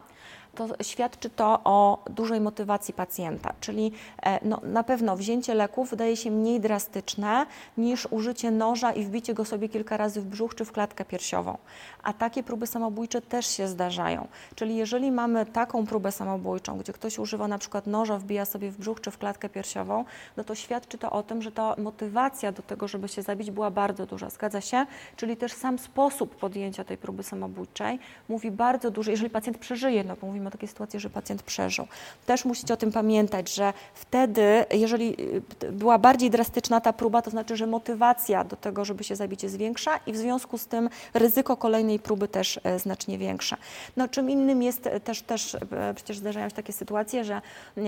[0.56, 3.92] to świadczy to o dużej motywacji pacjenta, czyli
[4.22, 7.46] e, no, na pewno wzięcie leków wydaje się mniej drastyczne
[7.78, 11.58] niż użycie noża i wbicie go sobie kilka razy w brzuch czy w klatkę piersiową.
[12.02, 14.28] A takie próby samobójcze też się zdarzają.
[14.54, 18.78] Czyli jeżeli mamy taką próbę samobójczą, gdzie ktoś używa na przykład noża, wbija sobie w
[18.78, 20.04] brzuch czy w klatkę piersiową,
[20.36, 23.70] no to świadczy to o tym, że ta motywacja do tego, żeby się zabić była
[23.70, 24.30] bardzo duża.
[24.30, 24.86] Zgadza się?
[25.16, 27.98] Czyli też sam sposób podjęcia tej próby samobójczej
[28.28, 31.86] mówi bardzo dużo, jeżeli pacjent przeżyje, no bo mówimy o takiej sytuacji, że pacjent przeżył.
[32.26, 35.16] Też musicie o tym pamiętać, że wtedy, jeżeli
[35.64, 39.42] y, była bardziej drastyczna ta próba, to znaczy, że motywacja do tego, żeby się zabić
[39.42, 43.56] jest większa i w związku z tym ryzyko kolejnej próby też e, znacznie większe.
[43.96, 45.56] No, czym innym jest e, też, też
[45.94, 47.40] przecież zdarzają się takie sytuacje, że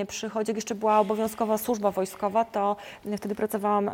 [0.08, 2.76] przychodzi, jak jeszcze była obowiązkowa służba wojskowa, to
[3.16, 3.84] wtedy pracowałam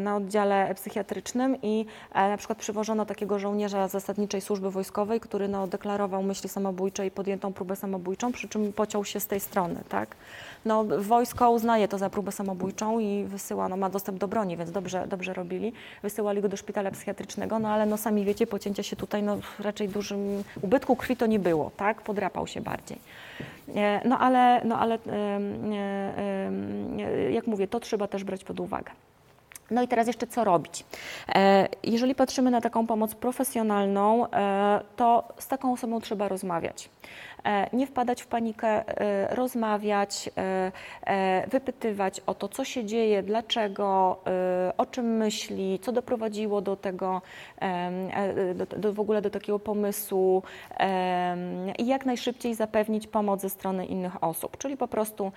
[0.00, 6.22] na oddziale psychiatrycznym i na przykład przywożono takiego żołnierza zasadniczej służby wojskowej, który no, deklarował
[6.22, 10.16] myśli samobójcze i podjętą próbę samobójczą, przy czym pociął się z tej strony, tak?
[10.64, 14.70] No, wojsko uznaje to za próbę samobójczą i wysyła, no, ma dostęp do broni, więc
[14.70, 15.72] dobrze, dobrze robili.
[16.02, 19.88] Wysyłali go do szpitala psychiatrycznego, no ale no, sami wiecie, pocięcia się tutaj, no, raczej
[19.88, 22.02] dużym ubytku krwi to nie było, tak?
[22.02, 22.98] Podrapał się bardziej.
[23.76, 24.98] E, no ale, no, ale
[27.30, 28.92] jak mówię, to trzeba też brać pod uwagę.
[29.70, 30.84] No i teraz jeszcze co robić?
[31.28, 36.90] E, jeżeli patrzymy na taką pomoc profesjonalną, e, to z taką osobą trzeba rozmawiać.
[37.44, 40.30] E, nie wpadać w panikę, e, rozmawiać,
[41.06, 44.20] e, wypytywać o to, co się dzieje, dlaczego,
[44.76, 47.22] o czym myśli, co doprowadziło do tego,
[48.54, 50.42] do, do w ogóle do takiego pomysłu
[51.78, 54.58] i jak najszybciej zapewnić pomoc ze strony innych osób.
[54.58, 55.32] Czyli po prostu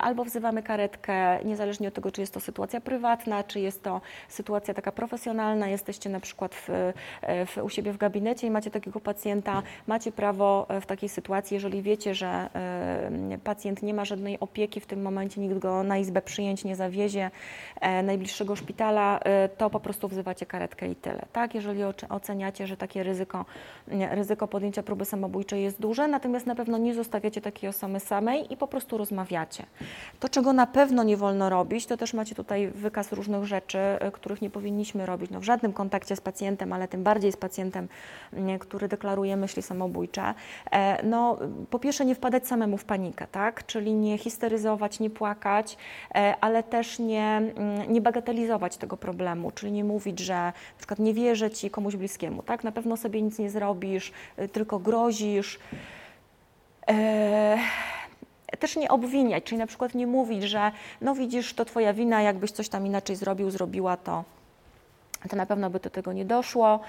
[0.00, 4.74] albo wzywamy karetkę, niezależnie od tego, czy jest to sytuacja prywatna, czy jest to sytuacja
[4.74, 6.92] taka profesjonalna, jesteście na przykład w,
[7.46, 11.54] w, u siebie w gabinecie i macie takiego pacjenta, macie prawo w takiej sytuacji sytuacji,
[11.54, 12.50] jeżeli wiecie, że
[13.44, 17.30] pacjent nie ma żadnej opieki w tym momencie, nikt go na izbę przyjęć nie zawiezie
[17.80, 21.26] e, najbliższego szpitala, e, to po prostu wzywacie karetkę i tyle.
[21.32, 23.44] Tak, jeżeli oceniacie, że takie ryzyko,
[24.10, 28.56] ryzyko podjęcia próby samobójczej jest duże, natomiast na pewno nie zostawiacie takiej osoby samej i
[28.56, 29.64] po prostu rozmawiacie.
[30.20, 34.10] To, czego na pewno nie wolno robić, to też macie tutaj wykaz różnych rzeczy, e,
[34.10, 37.88] których nie powinniśmy robić no, w żadnym kontakcie z pacjentem, ale tym bardziej z pacjentem,
[38.60, 40.34] który deklaruje myśli samobójcze.
[41.04, 41.27] No,
[41.70, 43.66] po pierwsze nie wpadać samemu w panikę, tak?
[43.66, 45.76] czyli nie histeryzować, nie płakać,
[46.14, 50.98] e, ale też nie, mm, nie bagatelizować tego problemu, czyli nie mówić, że na przykład
[50.98, 52.64] nie wierzę Ci komuś bliskiemu, tak?
[52.64, 55.58] na pewno sobie nic nie zrobisz, e, tylko grozisz.
[56.88, 57.58] E,
[58.58, 62.50] też nie obwiniać, czyli na przykład nie mówić, że no widzisz, to Twoja wina, jakbyś
[62.50, 64.24] coś tam inaczej zrobił, zrobiła, to,
[65.30, 66.80] to na pewno by do tego nie doszło.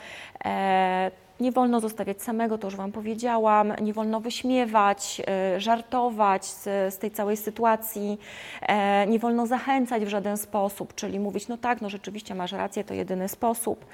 [1.40, 6.64] Nie wolno zostawiać samego, to już Wam powiedziałam, nie wolno wyśmiewać, e, żartować z,
[6.94, 8.20] z tej całej sytuacji,
[8.62, 12.84] e, nie wolno zachęcać w żaden sposób, czyli mówić, no tak, no rzeczywiście masz rację,
[12.84, 13.86] to jedyny sposób.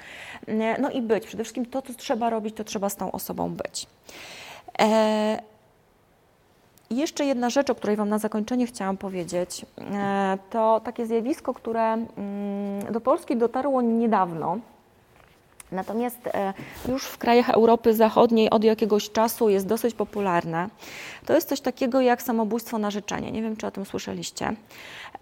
[0.48, 3.50] E, no i być, przede wszystkim to, co trzeba robić, to trzeba z tą osobą
[3.50, 3.86] być.
[6.90, 9.66] jeszcze jedna rzecz, o której Wam na zakończenie chciałam powiedzieć,
[10.50, 14.58] to takie zjawisko, które mm, do Polski dotarło niedawno
[15.72, 16.54] Natomiast e,
[16.88, 20.68] już w krajach Europy Zachodniej od jakiegoś czasu jest dosyć popularne.
[21.26, 23.32] To jest coś takiego jak samobójstwo na życzenie.
[23.32, 24.56] Nie wiem, czy o tym słyszeliście.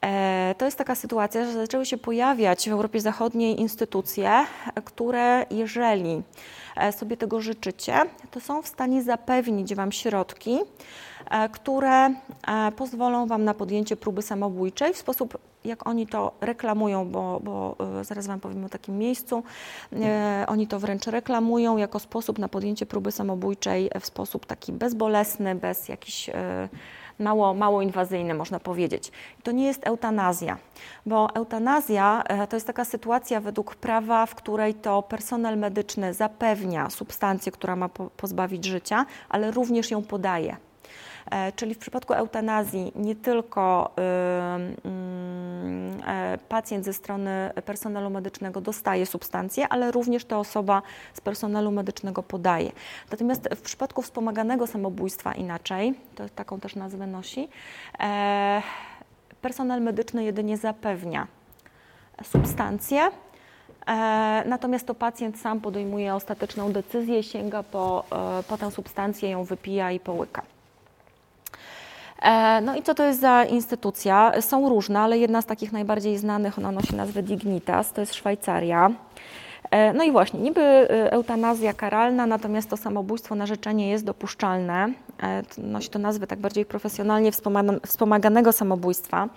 [0.00, 4.44] E, to jest taka sytuacja, że zaczęły się pojawiać w Europie Zachodniej instytucje,
[4.84, 6.22] które jeżeli
[6.92, 7.94] sobie tego życzycie,
[8.30, 10.58] to są w stanie zapewnić Wam środki,
[11.52, 12.14] które
[12.76, 18.04] pozwolą Wam na podjęcie próby samobójczej w sposób jak oni to reklamują, bo, bo e,
[18.04, 19.42] zaraz Wam powiem o takim miejscu,
[19.92, 25.54] e, oni to wręcz reklamują jako sposób na podjęcie próby samobójczej w sposób taki bezbolesny,
[25.54, 26.68] bez jakichś e,
[27.18, 29.12] mało, mało inwazyjny, można powiedzieć.
[29.42, 30.58] To nie jest eutanazja,
[31.06, 37.52] bo eutanazja to jest taka sytuacja według prawa, w której to personel medyczny zapewnia substancję,
[37.52, 40.56] która ma pozbawić życia, ale również ją podaje.
[41.30, 44.94] E, czyli w przypadku eutanazji nie tylko mm, e,
[46.48, 50.82] pacjent ze strony personelu medycznego dostaje substancję, ale również ta osoba
[51.14, 52.72] z personelu medycznego podaje.
[53.10, 57.48] Natomiast w przypadku wspomaganego samobójstwa inaczej, to taką też nazwę nosi,
[58.00, 58.62] e,
[59.42, 61.26] personel medyczny jedynie zapewnia
[62.22, 63.10] substancję,
[64.46, 68.04] Natomiast to pacjent sam podejmuje ostateczną decyzję, sięga po,
[68.48, 70.42] po tę substancję, ją wypija i połyka.
[72.24, 74.32] E, no i co to jest za instytucja?
[74.42, 78.90] Są różne, ale jedna z takich najbardziej znanych, ona nosi nazwę Dignitas, to jest Szwajcaria.
[79.74, 84.92] E, no i właśnie, niby e, eutanazja karalna, natomiast to samobójstwo na życzenie jest dopuszczalne.
[85.22, 87.30] E, nosi to nazwę tak bardziej profesjonalnie
[87.86, 89.28] wspomaganego samobójstwa.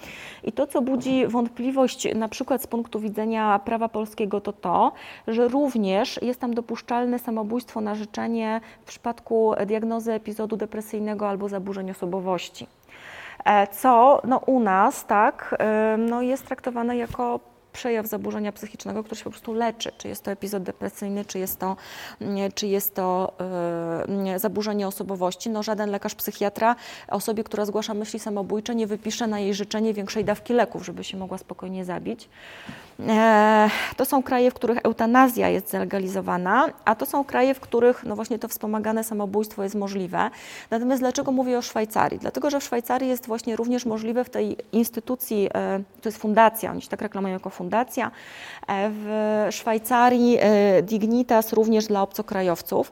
[0.43, 4.91] I to, co budzi wątpliwość na przykład z punktu widzenia prawa polskiego, to to,
[5.27, 11.91] że również jest tam dopuszczalne samobójstwo na życzenie w przypadku diagnozy epizodu depresyjnego albo zaburzeń
[11.91, 12.67] osobowości.
[13.71, 15.55] Co no, u nas tak,
[15.97, 17.39] no, jest traktowane jako
[17.77, 19.91] przejaw zaburzenia psychicznego, który się po prostu leczy.
[19.97, 21.75] Czy jest to epizod depresyjny, czy jest to,
[22.55, 23.33] czy jest to
[24.17, 25.49] yy, zaburzenie osobowości.
[25.49, 26.75] No, żaden lekarz psychiatra
[27.07, 31.17] osobie, która zgłasza myśli samobójcze, nie wypisze na jej życzenie większej dawki leków, żeby się
[31.17, 32.29] mogła spokojnie zabić.
[33.07, 38.03] E, to są kraje, w których eutanazja jest zalegalizowana, a to są kraje, w których
[38.03, 40.29] no właśnie to wspomagane samobójstwo jest możliwe.
[40.69, 42.19] Natomiast dlaczego mówię o Szwajcarii?
[42.19, 46.71] Dlatego, że w Szwajcarii jest właśnie również możliwe w tej instytucji, e, to jest fundacja,
[46.71, 50.39] oni się tak reklamują jako fundacja, e, w Szwajcarii
[50.83, 52.91] Dignitas również dla obcokrajowców.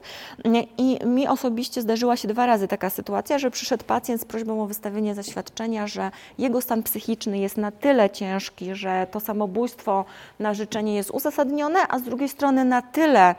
[0.78, 4.66] I mi osobiście zdarzyła się dwa razy taka sytuacja, że przyszedł pacjent z prośbą o
[4.66, 10.04] wystawienie zaświadczenia, że jego stan psychiczny jest na tyle ciężki, że to samobójstwo
[10.38, 13.34] na życzenie jest uzasadnione, a z drugiej strony na tyle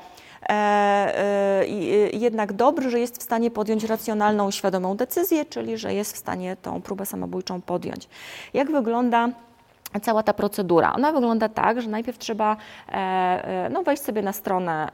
[0.50, 1.66] e, e,
[2.14, 6.56] jednak dobry, że jest w stanie podjąć racjonalną, świadomą decyzję, czyli że jest w stanie
[6.56, 8.08] tą próbę samobójczą podjąć.
[8.54, 9.30] Jak wygląda
[10.02, 10.94] cała ta procedura?
[10.94, 12.58] Ona wygląda tak, że najpierw trzeba
[12.90, 14.90] e, no, wejść sobie na stronę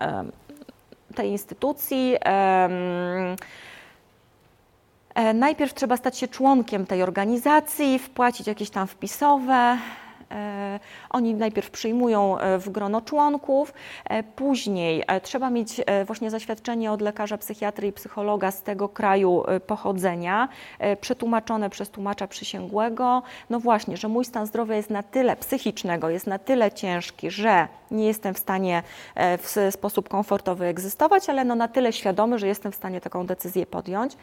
[1.15, 2.15] tej instytucji.
[5.34, 10.03] Najpierw trzeba stać się członkiem tej organizacji, wpłacić jakieś tam wpisowe, E,
[11.10, 13.74] oni najpierw przyjmują e, w grono członków,
[14.06, 20.50] e, później trzeba mieć właśnie zaświadczenie od lekarza psychiatry i psychologa z tego kraju pochodzenia,
[21.02, 23.24] przetłumaczone przez tłumacza przysięgłego.
[23.50, 27.68] No właśnie, że mój stan zdrowia jest na tyle psychicznego, jest na tyle ciężki, że
[27.92, 28.84] nie jestem w stanie
[29.16, 33.66] w sposób komfortowy egzystować, ale no na tyle świadomy, że jestem w stanie taką decyzję
[33.66, 34.18] podjąć.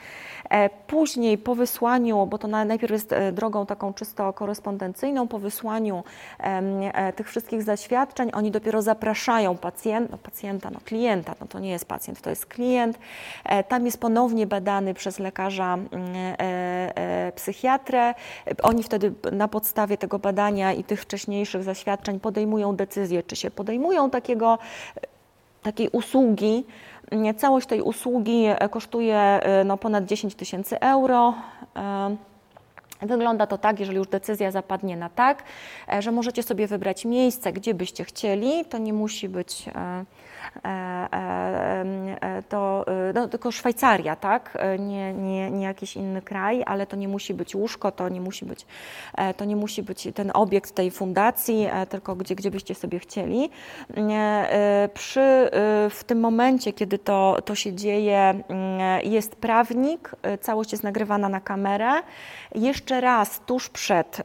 [0.87, 6.00] Później po wysłaniu, bo to najpierw jest drogą taką czysto korespondencyjną, po wysłaniu
[6.39, 9.57] E, tych wszystkich zaświadczeń, oni dopiero zapraszają
[10.11, 12.99] no pacjenta, no klienta, no to nie jest pacjent, to jest klient.
[13.45, 15.91] E, tam jest ponownie badany przez lekarza mm,
[16.39, 18.15] e, psychiatrę.
[18.63, 24.11] Oni wtedy na podstawie tego badania i tych wcześniejszych zaświadczeń podejmują decyzję, czy się podejmują
[24.11, 24.59] takiego,
[25.63, 26.65] takiej usługi.
[27.37, 31.35] Całość tej usługi kosztuje no, ponad 10 tysięcy euro.
[33.03, 35.43] Wygląda to tak, jeżeli już decyzja zapadnie na tak,
[35.93, 38.65] e, że możecie sobie wybrać miejsce, gdzie byście chcieli.
[38.65, 40.05] To nie musi być e,
[42.49, 44.59] to no, tylko Szwajcaria, tak?
[44.79, 48.45] Nie, nie, nie jakiś inny kraj, ale to nie musi być łóżko, to nie musi
[48.45, 48.67] być,
[49.37, 53.51] to nie musi być ten obiekt tej fundacji, tylko gdzie, gdzie byście sobie chcieli.
[54.95, 55.51] Przy,
[55.91, 58.43] w tym momencie, kiedy to, to się dzieje,
[59.05, 60.11] jest prawnik,
[60.41, 61.91] całość jest nagrywana na kamerę.
[62.55, 64.23] Jeszcze raz, tuż przed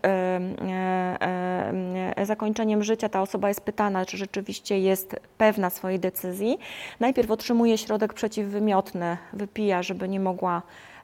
[2.24, 6.15] zakończeniem życia, ta osoba jest pytana, czy rzeczywiście jest pewna swojej decyzji.
[7.00, 10.62] Najpierw otrzymuje środek przeciwwymiotny, wypija, żeby nie mogła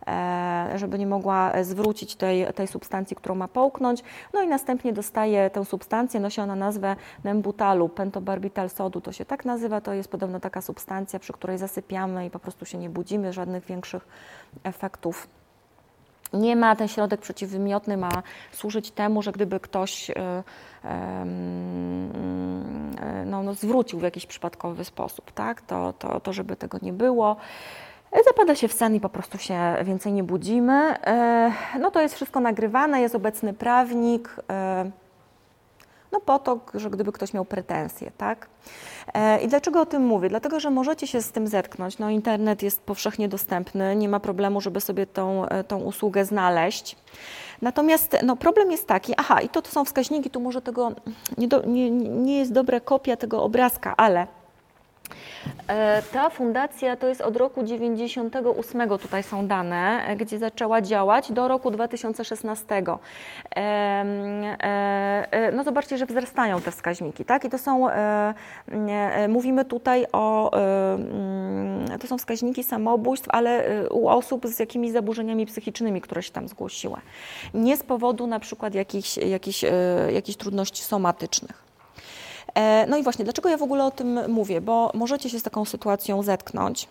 [0.07, 4.03] e, żeby nie mogła zwrócić tej, tej substancji, którą ma połknąć.
[4.33, 9.45] No i następnie dostaje tę substancję, nosi ona nazwę nembutalu, pentobarbital sodu, to się tak
[9.45, 13.33] nazywa, to jest podobno taka substancja, przy której zasypiamy i po prostu się nie budzimy,
[13.33, 14.07] żadnych większych
[14.63, 15.27] efektów
[16.33, 16.75] nie ma.
[16.75, 20.43] Ten środek przeciwwymiotny ma służyć temu, że gdyby ktoś e,
[20.83, 21.25] e,
[23.25, 27.35] no, no, zwrócił w jakiś przypadkowy sposób, tak, to, to, to żeby tego nie było.
[28.25, 30.73] Zapada się w sen i po prostu się więcej nie budzimy.
[30.73, 34.35] E, no to jest wszystko nagrywane, jest obecny prawnik.
[36.11, 38.49] No po to, że gdyby ktoś miał pretensje, tak?
[39.43, 40.29] I dlaczego o tym mówię?
[40.29, 41.97] Dlatego, że możecie się z tym zetknąć.
[41.97, 46.97] No, internet jest powszechnie dostępny, nie ma problemu, żeby sobie tą, tą usługę znaleźć.
[47.61, 50.91] Natomiast no, problem jest taki, aha, i to, to są wskaźniki, tu może tego
[51.37, 54.40] nie, do, nie, nie jest dobra kopia tego obrazka, ale E,
[56.13, 61.47] ta fundacja to jest od roku 98, tutaj są dane, e, gdzie zaczęła działać do
[61.47, 62.97] roku 2016.
[63.55, 67.45] E, no zobaczcie, że wzrastają te wskaźniki, tak?
[67.45, 67.87] I to są,
[69.29, 76.01] mówimy tutaj o, mm, to są wskaźniki samobójstw, ale u osób z jakimiś zaburzeniami psychicznymi,
[76.01, 76.97] które się tam zgłosiły.
[77.53, 79.65] Nie z powodu na przykład jakichś, jakichś,
[80.13, 81.70] jakichś trudności somatycznych.
[82.55, 84.61] E, no i właśnie, dlaczego ja w ogóle o tym mówię?
[84.61, 86.87] Bo możecie się z taką sytuacją zetknąć.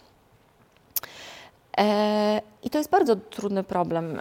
[1.79, 4.19] E, I to jest bardzo trudny problem.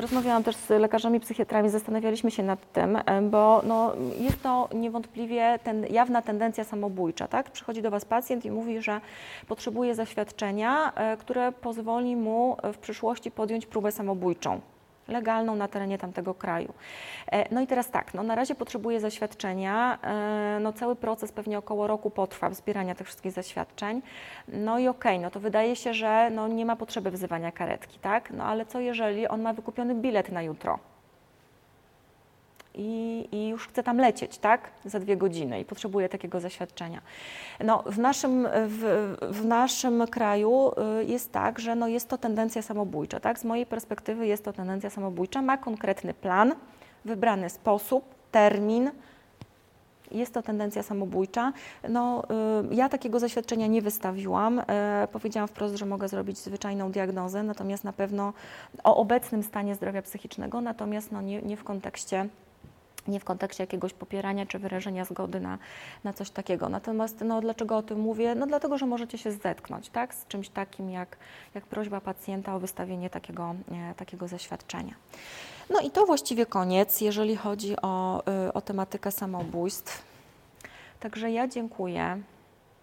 [0.00, 5.58] Rozmawiałam też z lekarzami psychiatrami, zastanawialiśmy się nad tym, e, bo no, jest to niewątpliwie
[5.64, 7.28] ten, jawna tendencja samobójcza.
[7.28, 7.50] Tak?
[7.50, 9.00] Przychodzi do Was pacjent i mówi, że
[9.48, 14.60] potrzebuje zaświadczenia, które pozwoli mu w przyszłości podjąć próbę samobójczą
[15.08, 16.74] legalną na terenie tamtego kraju.
[17.32, 21.58] E, no i teraz tak, no na razie potrzebuje zaświadczenia, e, no cały proces pewnie
[21.58, 24.02] około roku potrwa zbierania tych wszystkich zaświadczeń,
[24.48, 27.98] no i okej, okay, no to wydaje się, że no nie ma potrzeby wzywania karetki,
[27.98, 30.78] tak, no ale co jeżeli on ma wykupiony bilet na jutro?
[32.76, 34.70] I, i, już chce tam lecieć, tak?
[34.84, 37.00] Za dwie godziny i potrzebuje takiego zaświadczenia.
[37.64, 42.62] No, w, naszym, w, w naszym kraju y, jest tak, że no jest to tendencja
[42.62, 43.38] samobójcza, tak?
[43.38, 46.54] Z mojej perspektywy jest to tendencja samobójcza, ma konkretny plan,
[47.04, 48.90] wybrany sposób, termin,
[50.10, 51.52] jest to tendencja samobójcza.
[51.88, 52.22] No,
[52.70, 54.58] y, ja takiego zaświadczenia nie wystawiłam.
[54.58, 54.64] Y,
[55.12, 58.32] powiedziałam wprost, że mogę zrobić zwyczajną diagnozę, natomiast na pewno
[58.84, 62.28] o obecnym stanie zdrowia psychicznego, natomiast no, nie, nie w kontekście
[63.08, 65.58] nie w kontekście jakiegoś popierania czy wyrażenia zgody na,
[66.04, 66.68] na coś takiego.
[66.68, 68.34] Natomiast no, dlaczego o tym mówię?
[68.34, 71.16] No dlatego, że możecie się zetknąć tak, z czymś takim jak,
[71.54, 74.94] jak prośba pacjenta o wystawienie takiego, e, takiego zaświadczenia.
[75.70, 80.04] No i to właściwie koniec, jeżeli chodzi o, y, o tematykę samobójstw.
[81.00, 82.22] Także ja dziękuję.